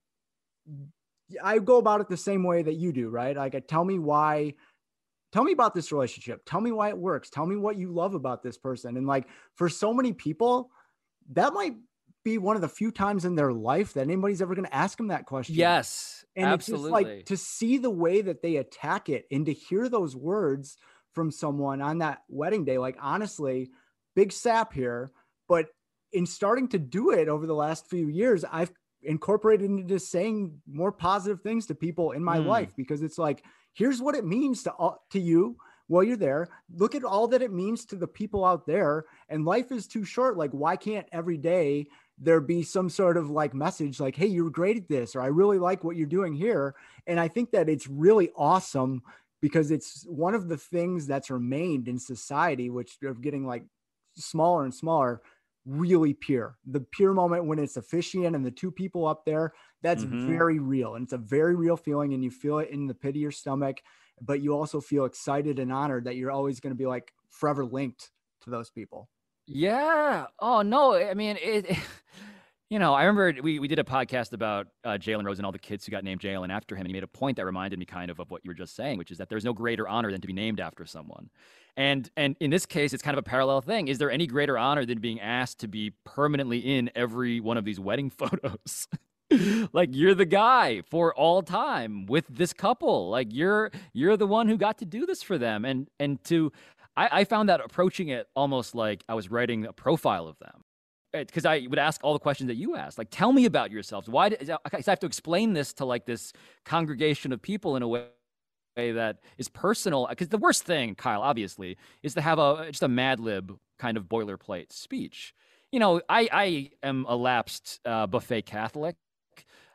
[1.44, 3.36] I go about it the same way that you do, right?
[3.36, 4.54] Like, tell me why,
[5.34, 6.42] tell me about this relationship.
[6.46, 7.30] Tell me why it works.
[7.30, 8.96] Tell me what you love about this person.
[8.96, 10.70] And like, for so many people,
[11.32, 11.76] that might
[12.24, 14.98] be one of the few times in their life that anybody's ever going to ask
[14.98, 15.56] them that question.
[15.56, 16.24] Yes.
[16.36, 16.86] And absolutely.
[16.86, 20.16] it's just like to see the way that they attack it and to hear those
[20.16, 20.78] words
[21.14, 22.78] from someone on that wedding day.
[22.78, 23.72] Like, honestly,
[24.16, 25.12] big sap here.
[25.48, 25.68] But
[26.12, 28.72] in starting to do it over the last few years, I've
[29.04, 32.46] incorporated into saying more positive things to people in my mm.
[32.46, 33.44] life because it's like,
[33.74, 34.74] here's what it means to,
[35.12, 36.48] to you while you're there.
[36.76, 39.06] Look at all that it means to the people out there.
[39.30, 40.38] And life is too short.
[40.38, 44.52] Like, why can't every day there be some sort of like message like, hey, you're
[44.52, 46.76] great at this, or I really like what you're doing here.
[47.08, 49.02] And I think that it's really awesome
[49.42, 53.64] because it's one of the things that's remained in society, which are getting like
[54.16, 55.22] smaller and smaller,
[55.66, 56.58] really pure.
[56.66, 60.28] The pure moment when it's officiant and the two people up there, that's mm-hmm.
[60.28, 60.96] very real.
[60.96, 62.14] And it's a very real feeling.
[62.14, 63.82] And you feel it in the pit of your stomach,
[64.22, 67.66] but you also feel excited and honored that you're always going to be like forever
[67.66, 69.10] linked to those people.
[69.48, 70.28] Yeah.
[70.40, 70.96] Oh no.
[70.96, 71.66] I mean, it,
[72.72, 75.52] you know, I remember we, we did a podcast about uh, Jalen Rose and all
[75.52, 76.80] the kids who got named Jalen after him.
[76.82, 78.78] And he made a point that reminded me kind of of what you were just
[78.78, 81.30] saying, which is that there's no greater honor than to be named after someone.
[81.76, 83.90] And and in this case, it's kind of a parallel thing.
[83.90, 87.66] Is there any greater honor than being asked to be permanently in every one of
[87.66, 88.88] these wedding photos?
[89.74, 93.10] like you're the guy for all time with this couple.
[93.10, 95.66] Like you're you're the one who got to do this for them.
[95.66, 96.54] And and to
[96.96, 100.61] I, I found that approaching it almost like I was writing a profile of them
[101.12, 102.98] because I would ask all the questions that you asked.
[102.98, 104.08] Like, tell me about yourselves.
[104.08, 104.28] Why?
[104.28, 106.34] I have to explain this to like this
[106.66, 108.06] congregation of people in a way
[108.76, 110.08] that is personal.
[110.10, 113.98] Because the worst thing, Kyle, obviously, is to have a just a Mad Lib kind
[113.98, 115.34] of boilerplate speech.
[115.72, 118.96] You know, I I am a lapsed uh, buffet Catholic.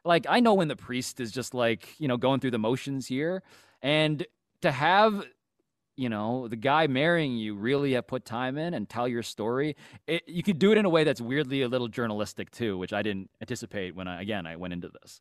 [0.05, 3.07] Like, I know when the priest is just like you know going through the motions
[3.07, 3.43] here,
[3.83, 4.27] and
[4.63, 5.27] to have
[5.97, 9.77] you know the guy marrying you really have put time in and tell your story
[10.07, 12.93] it, you could do it in a way that's weirdly a little journalistic too which
[12.93, 15.21] i didn't anticipate when i again i went into this.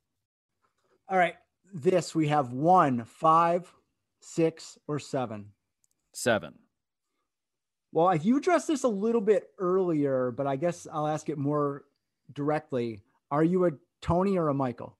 [1.10, 1.36] All right
[1.74, 3.72] this we have one five
[4.20, 5.52] six or seven?
[6.14, 6.56] Seven.
[7.92, 11.38] Well if you addressed this a little bit earlier but i guess i'll ask it
[11.38, 11.84] more
[12.34, 14.98] directly are you a tony or a michael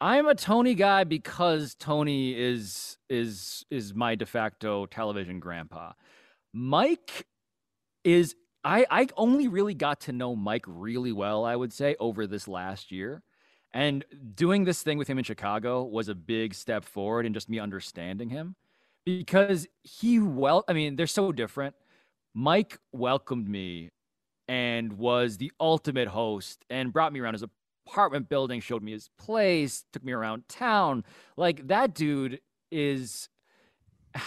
[0.00, 5.92] I'm a Tony guy because Tony is is is my de facto television grandpa.
[6.54, 7.26] Mike
[8.02, 8.34] is
[8.64, 12.48] I I only really got to know Mike really well, I would say, over this
[12.48, 13.22] last year.
[13.72, 17.48] And doing this thing with him in Chicago was a big step forward in just
[17.48, 18.56] me understanding him
[19.04, 21.74] because he well, I mean, they're so different.
[22.34, 23.90] Mike welcomed me
[24.48, 27.50] and was the ultimate host and brought me around as a
[27.90, 31.04] apartment building, showed me his place, took me around town.
[31.36, 33.28] Like that dude is.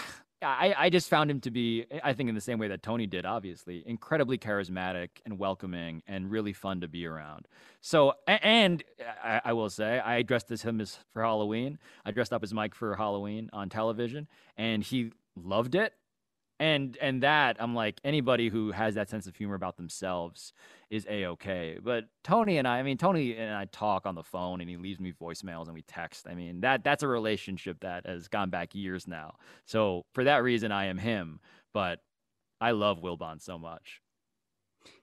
[0.42, 3.08] I, I just found him to be, I think, in the same way that Tony
[3.08, 7.48] did, obviously, incredibly charismatic and welcoming and really fun to be around.
[7.80, 8.84] So, and
[9.24, 11.80] I, I will say, I dressed as him as for Halloween.
[12.04, 15.94] I dressed up as Mike for Halloween on television, and he loved it
[16.64, 20.54] and and that i'm like anybody who has that sense of humor about themselves
[20.90, 21.78] is a-okay.
[21.84, 24.78] But tony and i i mean tony and i talk on the phone and he
[24.78, 26.26] leaves me voicemails and we text.
[26.28, 29.36] I mean that that's a relationship that has gone back years now.
[29.66, 31.42] So for that reason i am him
[31.74, 32.00] but
[32.62, 34.02] i love wilbon so much.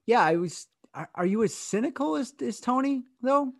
[0.07, 0.67] Yeah i was
[1.15, 3.53] are you as cynical as, as tony though?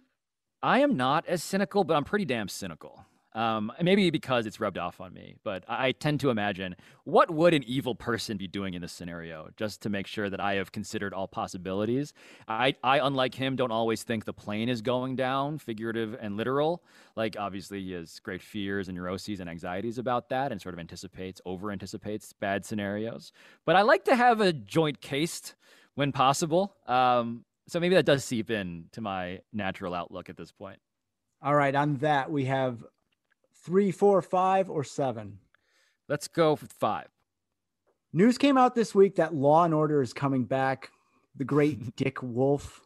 [0.63, 4.79] I am not as cynical but i'm pretty damn cynical um, maybe because it's rubbed
[4.79, 8.75] off on me, but I tend to imagine what would an evil person be doing
[8.75, 12.13] in this scenario, just to make sure that I have considered all possibilities.
[12.49, 16.83] I, I, unlike him, don't always think the plane is going down, figurative and literal.
[17.15, 20.81] Like obviously, he has great fears and neuroses and anxieties about that, and sort of
[20.81, 23.33] anticipates, over anticipates bad scenarios.
[23.65, 25.55] But I like to have a joint cased
[25.95, 26.75] when possible.
[26.87, 30.81] Um, so maybe that does seep in to my natural outlook at this point.
[31.43, 32.85] All right, on that we have
[33.63, 35.39] three, four, five, or seven?
[36.09, 37.09] Let's go with five.
[38.13, 40.91] News came out this week that Law and Order is coming back.
[41.37, 42.81] The great Dick Wolf.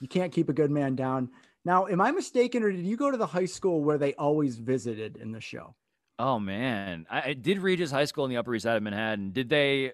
[0.00, 1.30] You can't keep a good man down.
[1.64, 4.56] Now, am I mistaken, or did you go to the high school where they always
[4.56, 5.74] visited in the show?
[6.18, 9.32] Oh man, I, I did Regis High School in the Upper East Side of Manhattan.
[9.32, 9.92] Did they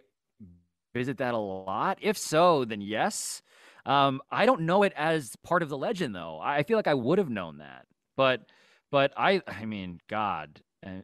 [0.93, 1.99] visit that a lot?
[2.01, 3.43] If so, then yes.
[3.85, 6.41] Um, I don't know it as part of the legend though.
[6.43, 8.43] I feel like I would have known that, but
[8.91, 11.01] but I I mean, God, uh,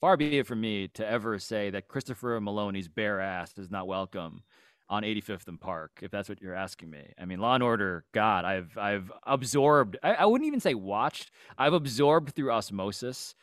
[0.00, 3.86] far be it from me to ever say that Christopher Meloni's bare ass is not
[3.86, 4.42] welcome
[4.90, 7.12] on 85th and Park, if that's what you're asking me.
[7.20, 9.96] I mean, Law and Order, God, I've I've absorbed.
[10.02, 11.30] I, I wouldn't even say watched.
[11.56, 13.34] I've absorbed through osmosis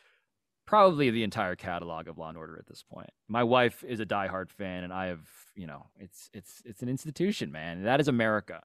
[0.66, 3.10] probably the entire catalog of Law and Order at this point.
[3.28, 6.88] My wife is a diehard fan, and I have, you know, it's it's it's an
[6.88, 7.84] institution, man.
[7.84, 8.62] That is America.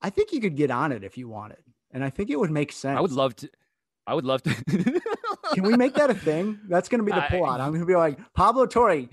[0.00, 2.50] I think you could get on it if you wanted, and I think it would
[2.50, 2.96] make sense.
[2.96, 3.50] I would love to.
[4.08, 4.54] I would love to.
[5.52, 6.58] Can we make that a thing?
[6.66, 7.60] That's going to be the pull out.
[7.60, 9.04] I'm going to be like Pablo Torre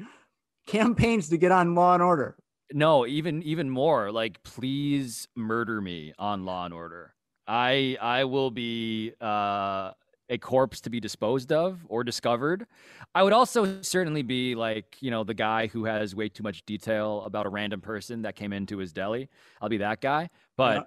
[0.67, 2.37] campaigns to get on Law and Order.
[2.71, 4.09] No, even even more.
[4.09, 7.13] Like, please murder me on Law and Order.
[7.45, 9.91] I I will be uh,
[10.29, 12.65] a corpse to be disposed of or discovered.
[13.13, 16.65] I would also certainly be like, you know, the guy who has way too much
[16.65, 19.29] detail about a random person that came into his deli.
[19.61, 20.29] I'll be that guy.
[20.55, 20.83] But, yeah.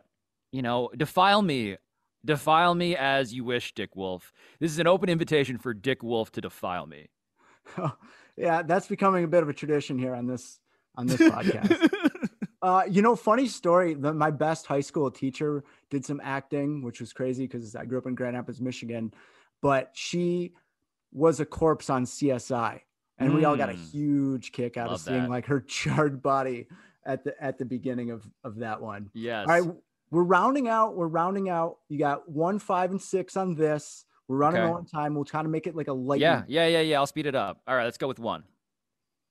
[0.53, 1.77] you know, defile me.
[2.29, 4.35] Defile me as you wish, Dick Wolf.
[4.61, 7.09] This is an open invitation for Dick Wolf to defile me.
[7.79, 7.97] Oh,
[8.37, 10.61] yeah, that's becoming a bit of a tradition here on this
[10.95, 11.89] on this podcast.
[12.63, 13.95] uh, you know, funny story.
[13.95, 17.97] The, my best high school teacher did some acting, which was crazy because I grew
[17.97, 19.15] up in Grand Rapids, Michigan.
[19.63, 20.53] But she
[21.11, 22.83] was a corpse on CSI,
[23.17, 23.37] and mm.
[23.37, 23.85] we all got a hmm.
[23.85, 25.31] huge kick out Love of seeing that.
[25.31, 26.67] like her charred body
[27.07, 29.09] at the at the beginning of of that one.
[29.15, 29.47] Yes.
[29.49, 29.75] All right,
[30.11, 30.97] we're rounding out.
[30.97, 31.79] We're rounding out.
[31.89, 34.05] You got one, five, and six on this.
[34.27, 34.73] We're running okay.
[34.73, 35.15] on time.
[35.15, 36.21] We'll try to make it like a light.
[36.21, 36.99] Yeah, yeah, yeah, yeah.
[36.99, 37.61] I'll speed it up.
[37.67, 38.45] All right, let's go with one.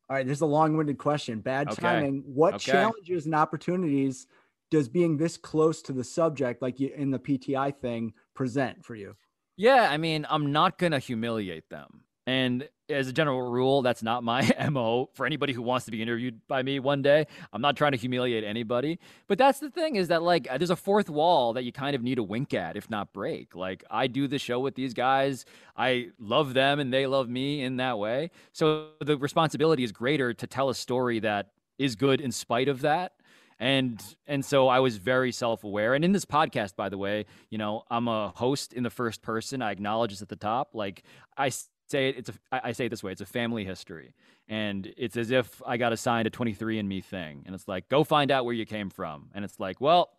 [0.09, 1.41] All right, this is a long-winded question.
[1.41, 1.81] Bad okay.
[1.81, 2.23] timing.
[2.25, 2.71] What okay.
[2.71, 4.27] challenges and opportunities
[4.71, 8.95] does being this close to the subject, like you, in the PTI thing, present for
[8.95, 9.15] you?
[9.57, 12.01] Yeah, I mean, I'm not gonna humiliate them.
[12.25, 16.01] And as a general rule, that's not my MO for anybody who wants to be
[16.01, 17.27] interviewed by me one day.
[17.51, 18.99] I'm not trying to humiliate anybody.
[19.27, 21.95] But that's the thing is that, like, uh, there's a fourth wall that you kind
[21.95, 23.55] of need to wink at, if not break.
[23.55, 25.45] Like, I do the show with these guys.
[25.75, 28.31] I love them and they love me in that way.
[28.53, 32.81] So the responsibility is greater to tell a story that is good in spite of
[32.81, 33.13] that
[33.59, 37.57] and and so i was very self-aware and in this podcast by the way you
[37.57, 41.03] know i'm a host in the first person i acknowledge this at the top like
[41.37, 41.49] i
[41.91, 42.33] say it, it's a,
[42.65, 44.13] I say it this way, it's a family history.
[44.47, 47.43] And it's as if I got assigned a 23andMe thing.
[47.45, 49.29] And it's like, go find out where you came from.
[49.33, 50.09] And it's like, well,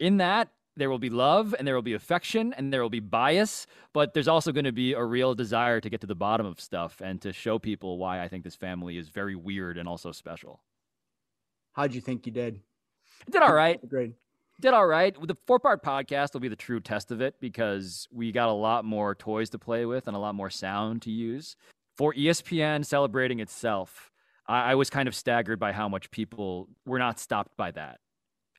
[0.00, 3.00] in that, there will be love and there will be affection and there will be
[3.00, 6.46] bias, but there's also going to be a real desire to get to the bottom
[6.46, 9.86] of stuff and to show people why I think this family is very weird and
[9.86, 10.62] also special.
[11.74, 12.60] How'd you think you did?
[13.26, 13.86] I did all right.
[13.86, 14.14] Great
[14.62, 15.14] did all right.
[15.26, 18.52] The four part podcast will be the true test of it because we got a
[18.52, 21.56] lot more toys to play with and a lot more sound to use.
[21.96, 24.10] For ESPN celebrating itself,
[24.46, 27.98] I, I was kind of staggered by how much people were not stopped by that.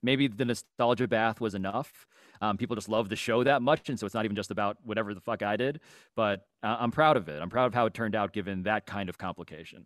[0.04, 2.06] Maybe the nostalgia bath was enough.
[2.42, 4.76] Um, people just love the show that much, and so it's not even just about
[4.84, 5.80] whatever the fuck I did.
[6.18, 7.42] But uh, I'm proud of it.
[7.42, 9.86] I'm proud of how it turned out, given that kind of complication.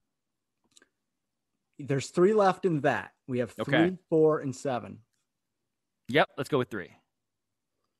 [1.77, 3.11] There's three left in that.
[3.27, 3.97] We have three, okay.
[4.09, 4.97] four, and seven.
[6.09, 6.91] Yep, let's go with three.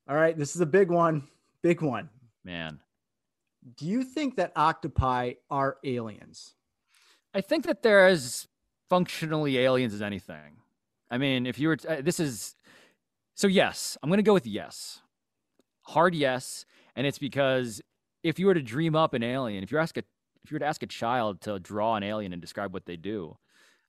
[0.08, 1.28] All right, this is a big one.
[1.62, 2.08] Big one.
[2.44, 2.80] Man.
[3.76, 6.54] Do you think that octopi are aliens?
[7.34, 8.48] I think that they're as
[8.88, 10.62] functionally aliens as anything.
[11.10, 12.54] I mean, if you were, to, uh, this is,
[13.34, 15.00] so yes, I'm going to go with yes.
[15.82, 16.64] Hard yes.
[16.96, 17.82] And it's because
[18.22, 20.02] if you were to dream up an alien, if you ask a,
[20.42, 22.96] if you were to ask a child to draw an alien and describe what they
[22.96, 23.36] do,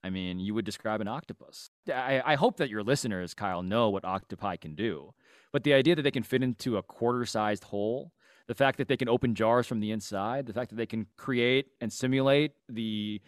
[0.03, 1.69] I mean, you would describe an octopus.
[1.93, 5.13] I, I hope that your listeners, Kyle, know what octopi can do.
[5.51, 8.13] But the idea that they can fit into a quarter sized hole,
[8.47, 11.07] the fact that they can open jars from the inside, the fact that they can
[11.17, 13.21] create and simulate the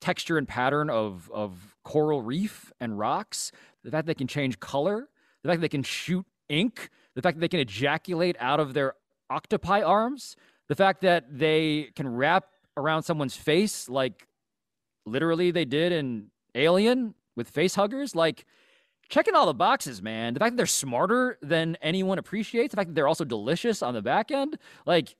[0.00, 3.52] texture and pattern of, of coral reef and rocks,
[3.84, 5.08] the fact that they can change color,
[5.42, 8.74] the fact that they can shoot ink, the fact that they can ejaculate out of
[8.74, 8.94] their
[9.30, 10.36] octopi arms,
[10.68, 12.46] the fact that they can wrap
[12.76, 14.26] around someone's face like
[15.06, 18.14] literally they did in Alien with face huggers.
[18.14, 18.44] Like,
[19.08, 20.34] checking all the boxes, man.
[20.34, 23.94] The fact that they're smarter than anyone appreciates, the fact that they're also delicious on
[23.94, 25.16] the back end, like,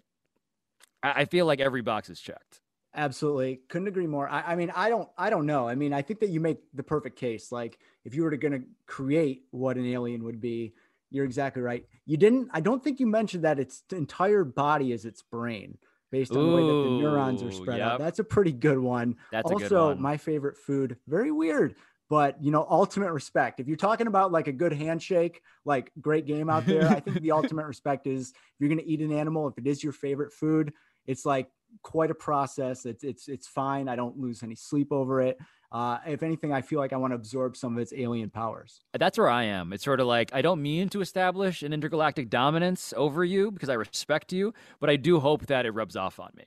[1.03, 2.61] I, I feel like every box is checked.
[2.95, 4.28] Absolutely, couldn't agree more.
[4.28, 5.68] I, I, mean, I don't, I don't know.
[5.68, 7.53] I mean, I think that you make the perfect case.
[7.53, 10.72] Like, if you were to gonna create what an alien would be,
[11.11, 11.84] you're exactly right.
[12.07, 12.49] You didn't.
[12.53, 15.76] I don't think you mentioned that its entire body is its brain
[16.11, 17.93] based on Ooh, the way that the neurons are spread yep.
[17.93, 17.99] out.
[17.99, 19.17] That's a pretty good one.
[19.33, 20.03] That's also good one.
[20.03, 20.97] my favorite food.
[21.07, 21.75] Very weird.
[22.09, 23.61] but you know, ultimate respect.
[23.61, 27.21] If you're talking about like a good handshake, like great game out there, I think
[27.21, 29.93] the ultimate respect is if you're going to eat an animal, if it is your
[29.93, 30.73] favorite food,
[31.07, 31.49] it's like
[31.83, 32.87] quite a process.
[32.87, 33.89] It's it's it's fine.
[33.89, 35.39] I don't lose any sleep over it.
[35.73, 38.81] Uh, if anything, I feel like I want to absorb some of its alien powers.
[38.93, 39.73] That's where I am.
[39.73, 43.69] It's sort of like I don't mean to establish an intergalactic dominance over you because
[43.69, 46.45] I respect you, but I do hope that it rubs off on me.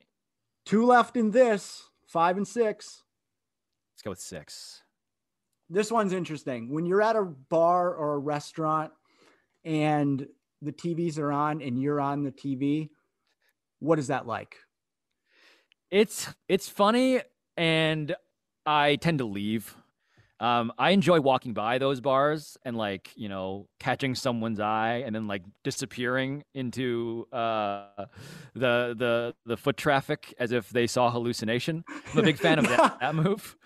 [0.66, 3.04] Two left in this, five and six.
[3.94, 4.84] Let's go with six.
[5.70, 6.74] This one's interesting.
[6.74, 8.92] When you're at a bar or a restaurant
[9.64, 10.26] and
[10.62, 12.90] the TVs are on and you're on the TV,
[13.80, 14.56] what is that like?
[15.92, 17.22] It's it's funny
[17.58, 18.16] and
[18.70, 19.76] I tend to leave.
[20.40, 25.14] Um, I enjoy walking by those bars and like you know catching someone's eye and
[25.16, 28.06] then like disappearing into uh,
[28.54, 31.84] the the the foot traffic as if they saw hallucination.
[32.14, 33.58] I'm a big fan of that, that move.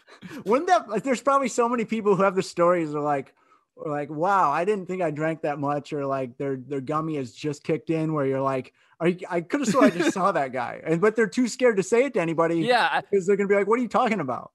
[0.45, 0.87] Wouldn't that?
[0.89, 3.35] Like, there's probably so many people who have the stories are like,
[3.75, 7.17] or like, wow, I didn't think I drank that much, or like their their gummy
[7.17, 8.13] has just kicked in.
[8.13, 8.73] Where you're like,
[9.03, 11.75] you, I could have sworn I just saw that guy, and but they're too scared
[11.75, 12.61] to say it to anybody.
[12.61, 14.53] Yeah, because they're gonna be like, what are you talking about?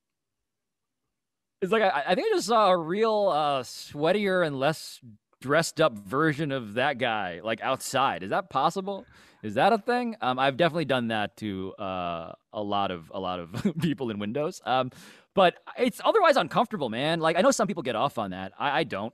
[1.61, 5.01] It's like I, I think I just saw a real uh, sweatier and less
[5.41, 8.23] dressed up version of that guy, like outside.
[8.23, 9.05] Is that possible?
[9.43, 10.17] Is that a thing?
[10.21, 14.19] Um, I've definitely done that to uh, a lot of a lot of people in
[14.19, 14.61] Windows.
[14.65, 14.91] Um,
[15.35, 17.21] but it's otherwise uncomfortable, man.
[17.21, 18.53] Like I know some people get off on that.
[18.59, 19.13] I, I don't.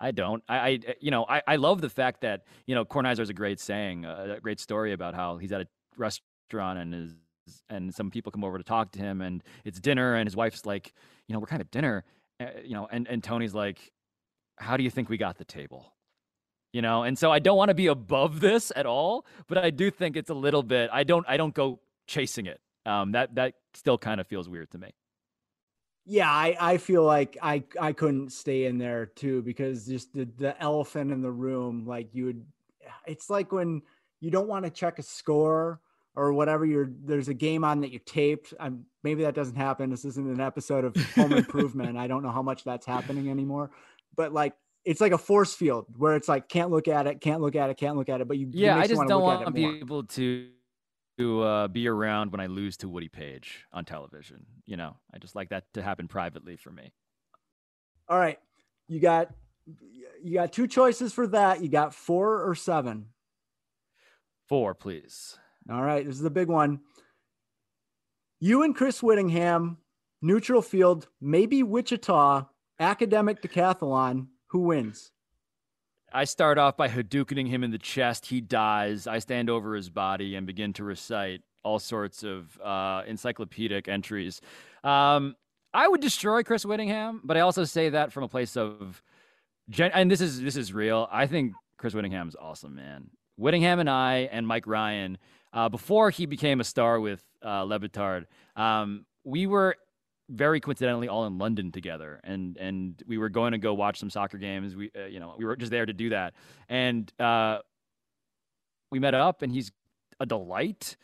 [0.00, 0.42] I don't.
[0.48, 3.34] I, I, you know, I, I love the fact that you know Kornheiser is a
[3.34, 5.66] great saying, uh, a great story about how he's at a
[5.96, 7.14] restaurant and is
[7.68, 10.64] and some people come over to talk to him and it's dinner and his wife's
[10.66, 10.92] like
[11.26, 12.04] you know we're kind of dinner
[12.64, 13.90] you know and, and tony's like
[14.60, 15.94] how do you think we got the table?
[16.72, 19.70] You know and so i don't want to be above this at all but i
[19.70, 22.60] do think it's a little bit i don't i don't go chasing it.
[22.86, 24.94] Um that that still kind of feels weird to me.
[26.06, 30.28] Yeah i i feel like i i couldn't stay in there too because just the,
[30.38, 32.44] the elephant in the room like you would
[33.04, 33.82] it's like when
[34.20, 35.80] you don't want to check a score
[36.16, 38.54] or whatever you're there's a game on that you taped.
[38.58, 39.90] I'm maybe that doesn't happen.
[39.90, 41.96] This isn't an episode of home improvement.
[41.96, 43.70] I don't know how much that's happening anymore.
[44.16, 44.54] But like
[44.84, 47.68] it's like a force field where it's like can't look at it can't look at
[47.68, 50.48] it can't look at it but you yeah you i just don't want people to
[51.18, 54.96] to uh, be around when i lose to woody paige on television you know?
[55.12, 56.92] I just like that to happen privately for me.
[58.08, 58.38] All right.
[58.86, 59.30] You got
[60.22, 61.60] you got two choices for that.
[61.60, 63.06] You got four or seven?
[64.48, 65.38] Four please
[65.68, 66.80] all right, this is the big one.
[68.40, 69.78] You and Chris Whittingham,
[70.22, 72.46] neutral field, maybe Wichita,
[72.78, 74.28] academic decathlon.
[74.48, 75.12] Who wins?
[76.12, 78.26] I start off by Hadoukening him in the chest.
[78.26, 79.06] He dies.
[79.06, 84.40] I stand over his body and begin to recite all sorts of uh, encyclopedic entries.
[84.82, 85.36] Um,
[85.72, 89.02] I would destroy Chris Whittingham, but I also say that from a place of,
[89.68, 91.08] gen- and this is this is real.
[91.12, 93.10] I think Chris Whittingham's awesome, man.
[93.36, 95.16] Whittingham and I and Mike Ryan
[95.52, 98.26] uh, before he became a star with uh, Le Batard,
[98.56, 99.76] um, we were
[100.28, 104.10] very coincidentally all in London together, and and we were going to go watch some
[104.10, 104.76] soccer games.
[104.76, 106.34] We uh, you know we were just there to do that,
[106.68, 107.58] and uh,
[108.90, 109.72] we met up, and he's
[110.20, 110.96] a delight.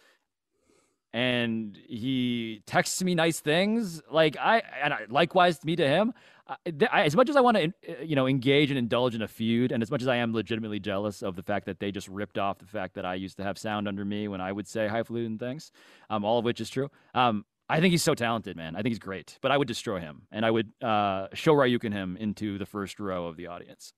[1.13, 6.13] And he texts me nice things, like I and I, likewise me to him.
[6.49, 9.29] I, as much as I want to, uh, you know, engage and indulge in a
[9.29, 12.07] feud, and as much as I am legitimately jealous of the fact that they just
[12.07, 14.69] ripped off the fact that I used to have sound under me when I would
[14.69, 15.73] say highfalutin things,
[16.09, 16.89] um, all of which is true.
[17.15, 18.77] Um, I think he's so talented, man.
[18.77, 22.17] I think he's great, but I would destroy him, and I would uh, Shoryuken him
[22.21, 23.93] into the first row of the audience.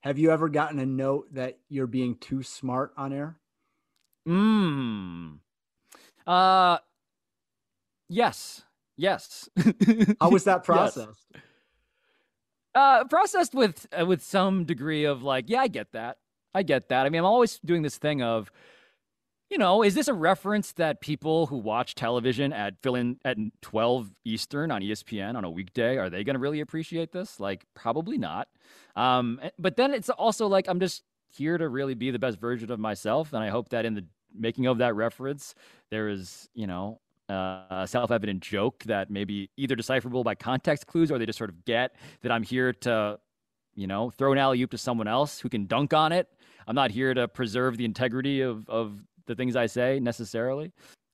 [0.00, 3.38] Have you ever gotten a note that you're being too smart on air?
[4.24, 5.34] Hmm.
[6.26, 6.78] Uh.
[8.08, 8.62] Yes.
[8.96, 9.48] Yes.
[10.20, 11.26] How was that processed?
[11.34, 11.42] Yes.
[12.74, 16.18] Uh, processed with uh, with some degree of like, yeah, I get that.
[16.54, 17.06] I get that.
[17.06, 18.50] I mean, I'm always doing this thing of,
[19.50, 23.38] you know, is this a reference that people who watch television at fill in at
[23.62, 27.40] 12 Eastern on ESPN on a weekday are they going to really appreciate this?
[27.40, 28.48] Like, probably not.
[28.94, 32.38] Um, eh, but then it's also like I'm just here to really be the best
[32.38, 34.04] version of myself, and I hope that in the
[34.38, 35.54] making of that reference,
[35.90, 41.10] there is, you know, uh, a self-evident joke that maybe either decipherable by context clues
[41.10, 43.18] or they just sort of get that I'm here to,
[43.74, 46.28] you know, throw an alley oop to someone else who can dunk on it.
[46.66, 50.72] I'm not here to preserve the integrity of of the things I say necessarily.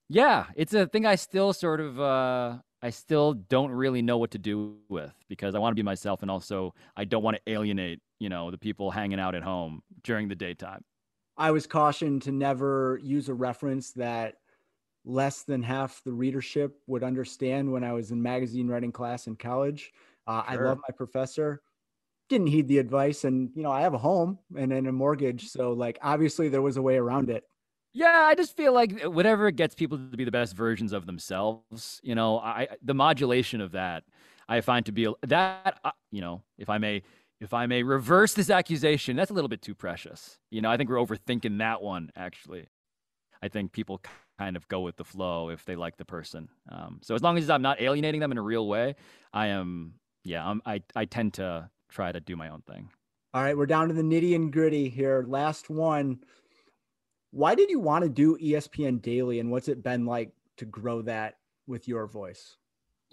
[0.09, 4.33] Yeah, it's a thing I still sort of uh, I still don't really know what
[4.33, 7.53] to do with because I want to be myself and also I don't want to
[7.53, 10.85] alienate, you know, the people hanging out at home during the daytime.
[11.43, 14.37] I was cautioned to never use a reference that
[15.05, 19.35] less than half the readership would understand when I was in magazine writing class in
[19.35, 19.93] college.
[20.29, 20.67] Uh, sure.
[20.67, 21.61] I love my professor.
[22.29, 25.49] Didn't heed the advice, and you know I have a home and, and a mortgage,
[25.49, 27.43] so like obviously there was a way around it.
[27.93, 32.01] Yeah, I just feel like whatever gets people to be the best versions of themselves,
[32.05, 34.05] you know, I the modulation of that
[34.49, 37.03] I find to be that uh, you know, if I may
[37.43, 40.39] if I may reverse this accusation, that's a little bit too precious.
[40.51, 42.69] You know, I think we're overthinking that one actually.
[43.43, 44.01] I think people
[44.39, 46.49] kind of go with the flow if they like the person.
[46.69, 48.95] Um, so as long as I'm not alienating them in a real way,
[49.33, 52.89] I am yeah, I'm, I I tend to try to do my own thing.
[53.35, 55.25] All right, we're down to the nitty and gritty here.
[55.27, 56.21] Last one
[57.33, 61.01] why did you want to do ESPN Daily and what's it been like to grow
[61.03, 62.59] that with your voice?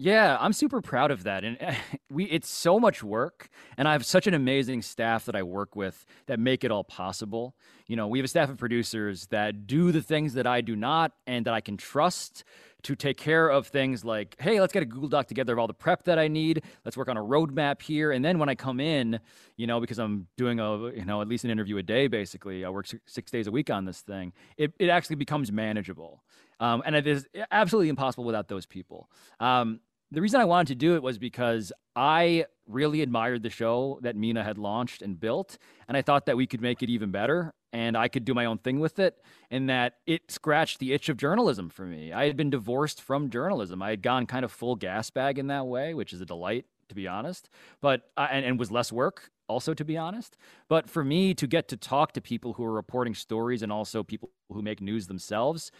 [0.02, 1.44] Yeah, I'm super proud of that.
[1.44, 1.58] And
[2.10, 5.76] we it's so much work and I have such an amazing staff that I work
[5.76, 7.54] with that make it all possible.
[7.86, 10.74] You know, we have a staff of producers that do the things that I do
[10.74, 12.44] not and that I can trust
[12.84, 15.66] to take care of things like, hey, let's get a Google Doc together of all
[15.66, 16.62] the prep that I need.
[16.82, 18.10] Let's work on a roadmap here.
[18.10, 19.20] And then when I come in,
[19.58, 22.64] you know, because I'm doing a, you know, at least an interview a day, basically,
[22.64, 26.22] I work six days a week on this thing, it, it actually becomes manageable.
[26.58, 29.10] Um, and it is absolutely impossible without those people.
[29.40, 29.80] Um,
[30.10, 34.16] the reason I wanted to do it was because I really admired the show that
[34.16, 35.58] Mina had launched and built,
[35.88, 38.46] and I thought that we could make it even better and I could do my
[38.46, 39.16] own thing with it,
[39.50, 42.12] and that it scratched the itch of journalism for me.
[42.12, 43.82] I had been divorced from journalism.
[43.82, 46.66] I had gone kind of full gas bag in that way, which is a delight,
[46.88, 47.48] to be honest,
[47.80, 50.36] but uh, and, and was less work also to be honest
[50.68, 54.04] but for me to get to talk to people who are reporting stories and also
[54.04, 55.72] people who make news themselves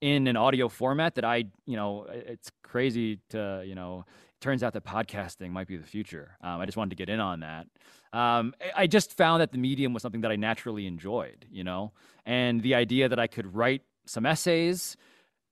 [0.00, 4.04] in an audio format that I, you know, it's crazy to, you know,
[4.40, 6.36] turns out that podcasting might be the future.
[6.42, 7.66] Um, I just wanted to get in on that.
[8.12, 11.92] Um, I just found that the medium was something that I naturally enjoyed, you know,
[12.24, 14.96] and the idea that I could write some essays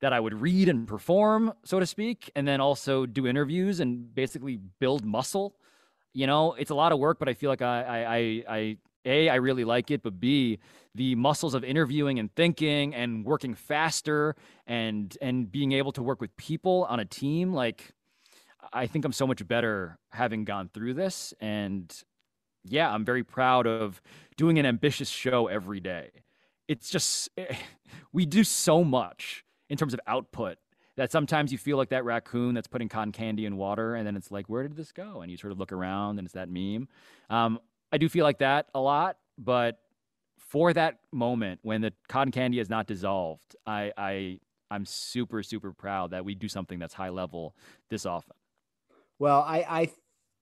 [0.00, 4.14] that I would read and perform, so to speak, and then also do interviews and
[4.14, 5.56] basically build muscle.
[6.12, 8.76] You know, it's a lot of work, but I feel like I, I, I, I
[9.04, 10.58] a, I really like it, but B,
[10.94, 14.36] the muscles of interviewing and thinking and working faster
[14.66, 17.94] and and being able to work with people on a team, like
[18.72, 21.34] I think I'm so much better having gone through this.
[21.40, 21.94] And
[22.64, 24.00] yeah, I'm very proud of
[24.36, 26.10] doing an ambitious show every day.
[26.68, 27.28] It's just,
[28.12, 30.58] we do so much in terms of output
[30.96, 33.94] that sometimes you feel like that raccoon that's putting cotton candy in water.
[33.94, 35.20] And then it's like, where did this go?
[35.22, 36.88] And you sort of look around and it's that meme.
[37.30, 37.58] Um,
[37.94, 39.18] I do feel like that a lot.
[39.38, 39.78] But
[40.36, 45.72] for that moment when the cotton candy is not dissolved, I, I, I'm super, super
[45.72, 47.54] proud that we do something that's high level
[47.90, 48.34] this often.
[49.20, 49.90] Well, I, I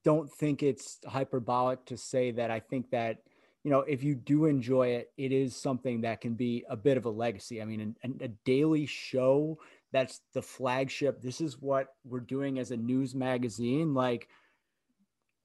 [0.03, 3.21] don't think it's hyperbolic to say that I think that,
[3.63, 6.97] you know, if you do enjoy it, it is something that can be a bit
[6.97, 7.61] of a legacy.
[7.61, 9.59] I mean, an, a daily show
[9.91, 11.21] that's the flagship.
[11.21, 13.93] This is what we're doing as a news magazine.
[13.93, 14.27] Like,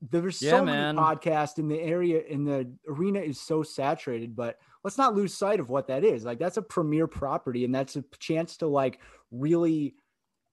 [0.00, 0.94] there's yeah, so man.
[0.94, 5.34] many podcasts in the area, in the arena is so saturated, but let's not lose
[5.34, 6.24] sight of what that is.
[6.24, 9.94] Like, that's a premier property, and that's a chance to like really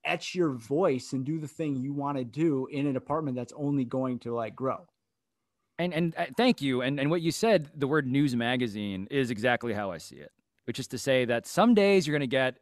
[0.03, 3.53] etch your voice and do the thing you want to do in an apartment that's
[3.55, 4.85] only going to like grow.
[5.77, 6.81] And and uh, thank you.
[6.81, 10.31] And and what you said, the word news magazine is exactly how I see it,
[10.65, 12.57] which is to say that some days you're going to get,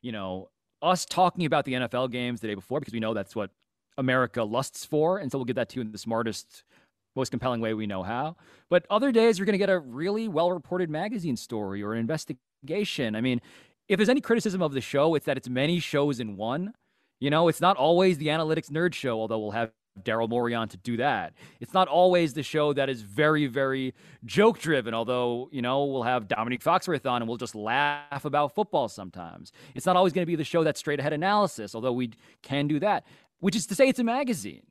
[0.00, 0.48] you know,
[0.80, 3.50] us talking about the NFL games the day before because we know that's what
[3.98, 6.64] America lusts for, and so we'll get that to you in the smartest
[7.14, 8.36] most compelling way we know how.
[8.70, 11.98] But other days, you're going to get a really well reported magazine story or an
[11.98, 13.14] investigation.
[13.14, 13.40] I mean,
[13.88, 16.72] if there's any criticism of the show, it's that it's many shows in one.
[17.20, 20.68] You know, it's not always the analytics nerd show, although we'll have Daryl Morey on
[20.68, 21.34] to do that.
[21.60, 26.02] It's not always the show that is very, very joke driven, although, you know, we'll
[26.02, 29.52] have Dominique Foxworth on and we'll just laugh about football sometimes.
[29.74, 32.12] It's not always going to be the show that's straight ahead analysis, although we
[32.42, 33.04] can do that,
[33.42, 34.62] which is to say it's a magazine.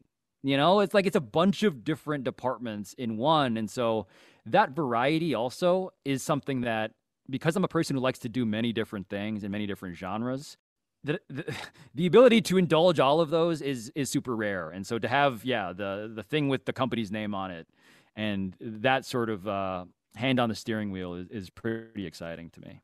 [0.44, 3.58] You know, it's like it's a bunch of different departments in one.
[3.58, 4.08] And so
[4.46, 6.94] that variety also is something that,
[7.30, 10.56] because I'm a person who likes to do many different things in many different genres,
[11.04, 11.54] the, the,
[11.96, 15.44] the ability to indulge all of those is is super rare and so to have
[15.44, 17.68] yeah the the thing with the company's name on it
[18.16, 22.62] and that sort of uh, hand on the steering wheel is, is pretty exciting to
[22.62, 22.82] me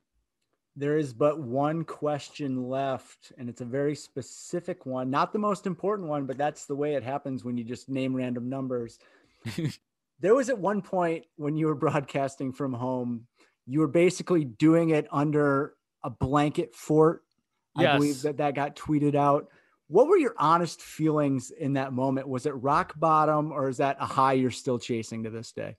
[0.78, 5.66] there is but one question left and it's a very specific one not the most
[5.66, 8.98] important one but that's the way it happens when you just name random numbers
[10.20, 13.26] there was at one point when you were broadcasting from home
[13.66, 15.74] you were basically doing it under
[16.04, 17.22] a blanket fort
[17.78, 17.94] Yes.
[17.94, 19.48] I believe that that got tweeted out.
[19.88, 22.28] What were your honest feelings in that moment?
[22.28, 25.76] Was it rock bottom or is that a high you're still chasing to this day?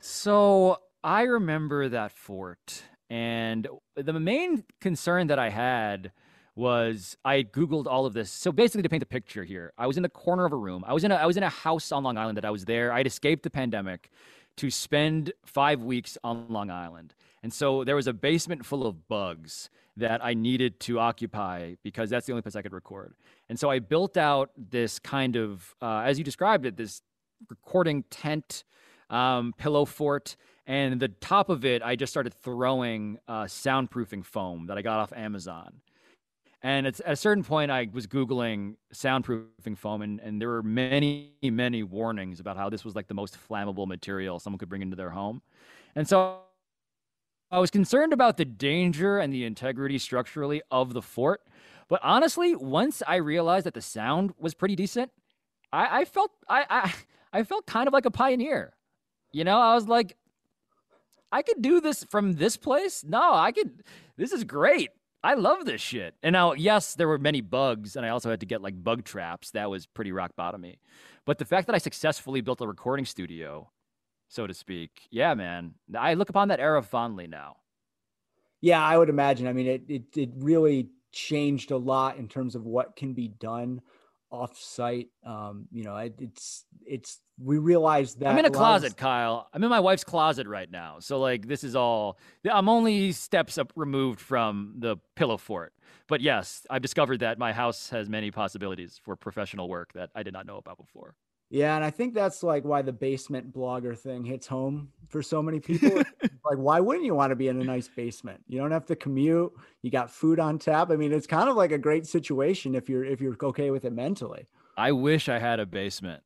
[0.00, 2.82] So I remember that fort.
[3.10, 6.12] And the main concern that I had
[6.54, 8.30] was I googled all of this.
[8.30, 10.84] So basically, to paint the picture here, I was in the corner of a room.
[10.86, 12.64] I was in a I was in a house on Long Island that I was
[12.64, 12.92] there.
[12.92, 14.10] I'd escaped the pandemic
[14.56, 19.08] to spend five weeks on Long Island, and so there was a basement full of
[19.08, 23.14] bugs that I needed to occupy because that's the only place I could record.
[23.48, 27.02] And so I built out this kind of, uh, as you described it, this
[27.48, 28.64] recording tent,
[29.10, 30.36] um, pillow fort.
[30.70, 35.00] And the top of it, I just started throwing uh, soundproofing foam that I got
[35.00, 35.80] off Amazon.
[36.62, 41.32] And at a certain point, I was Googling soundproofing foam, and, and there were many,
[41.42, 44.94] many warnings about how this was like the most flammable material someone could bring into
[44.94, 45.42] their home.
[45.96, 46.38] And so
[47.50, 51.40] I was concerned about the danger and the integrity structurally of the fort.
[51.88, 55.10] But honestly, once I realized that the sound was pretty decent,
[55.72, 56.94] I, I felt I, I
[57.32, 58.72] I felt kind of like a pioneer.
[59.32, 60.16] You know, I was like,
[61.32, 63.04] I could do this from this place.
[63.04, 63.82] No, I could.
[64.16, 64.90] This is great.
[65.22, 66.14] I love this shit.
[66.22, 69.04] And now, yes, there were many bugs, and I also had to get like bug
[69.04, 69.50] traps.
[69.50, 70.78] That was pretty rock bottomy.
[71.26, 73.70] But the fact that I successfully built a recording studio
[74.30, 75.08] so to speak.
[75.10, 75.74] Yeah, man.
[75.98, 77.56] I look upon that era fondly now.
[78.60, 79.46] Yeah, I would imagine.
[79.46, 83.28] I mean, it it it really changed a lot in terms of what can be
[83.28, 83.82] done
[84.30, 85.08] off site.
[85.24, 88.96] Um, you know, it, it's it's we realized that I'm in a, a closet, of...
[88.96, 89.48] Kyle.
[89.52, 90.98] I'm in my wife's closet right now.
[91.00, 92.18] So like this is all
[92.50, 95.72] I'm only steps up removed from the pillow fort.
[96.08, 100.22] But yes, I've discovered that my house has many possibilities for professional work that I
[100.22, 101.14] did not know about before.
[101.50, 105.42] Yeah, and I think that's like why the basement blogger thing hits home for so
[105.42, 105.96] many people.
[105.98, 108.40] like, why wouldn't you want to be in a nice basement?
[108.46, 109.52] You don't have to commute.
[109.82, 110.90] You got food on tap.
[110.92, 113.84] I mean, it's kind of like a great situation if you're if you're okay with
[113.84, 114.46] it mentally.
[114.76, 116.22] I wish I had a basement.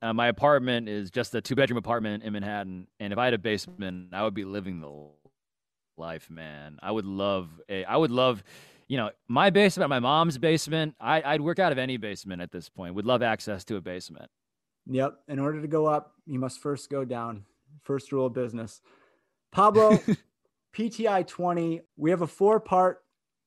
[0.00, 3.34] Uh, my apartment is just a two bedroom apartment in Manhattan, and if I had
[3.34, 4.90] a basement, I would be living the
[5.98, 6.78] life, man.
[6.82, 7.84] I would love a.
[7.84, 8.42] I would love
[8.88, 10.94] you know, my basement, my mom's basement.
[11.00, 12.94] I, would work out of any basement at this point.
[12.94, 14.30] Would love access to a basement.
[14.88, 15.18] Yep.
[15.28, 17.44] In order to go up, you must first go down.
[17.82, 18.80] First rule of business.
[19.52, 19.98] Pablo,
[20.76, 21.80] PTI 20.
[21.96, 23.02] We have a four part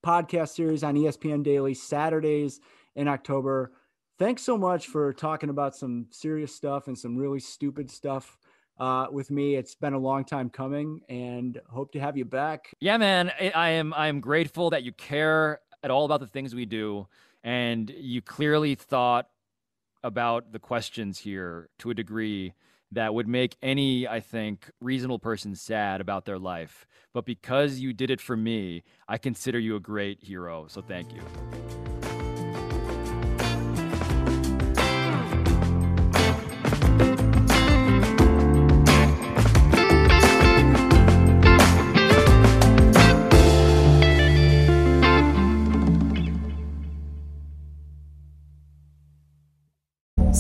[0.06, 2.60] podcast series on ESPN Daily Saturdays
[2.96, 3.74] in October.
[4.18, 8.38] Thanks so much for talking about some serious stuff and some really stupid stuff
[8.80, 9.56] uh, with me.
[9.56, 12.74] It's been a long time coming, and hope to have you back.
[12.80, 13.32] Yeah, man.
[13.54, 13.94] I am.
[13.94, 17.08] I am grateful that you care at all about the things we do,
[17.44, 19.30] and you clearly thought
[20.04, 22.54] about the questions here to a degree
[22.92, 26.88] that would make any, I think, reasonable person sad about their life.
[27.14, 30.66] But because you did it for me, I consider you a great hero.
[30.68, 31.22] So thank you.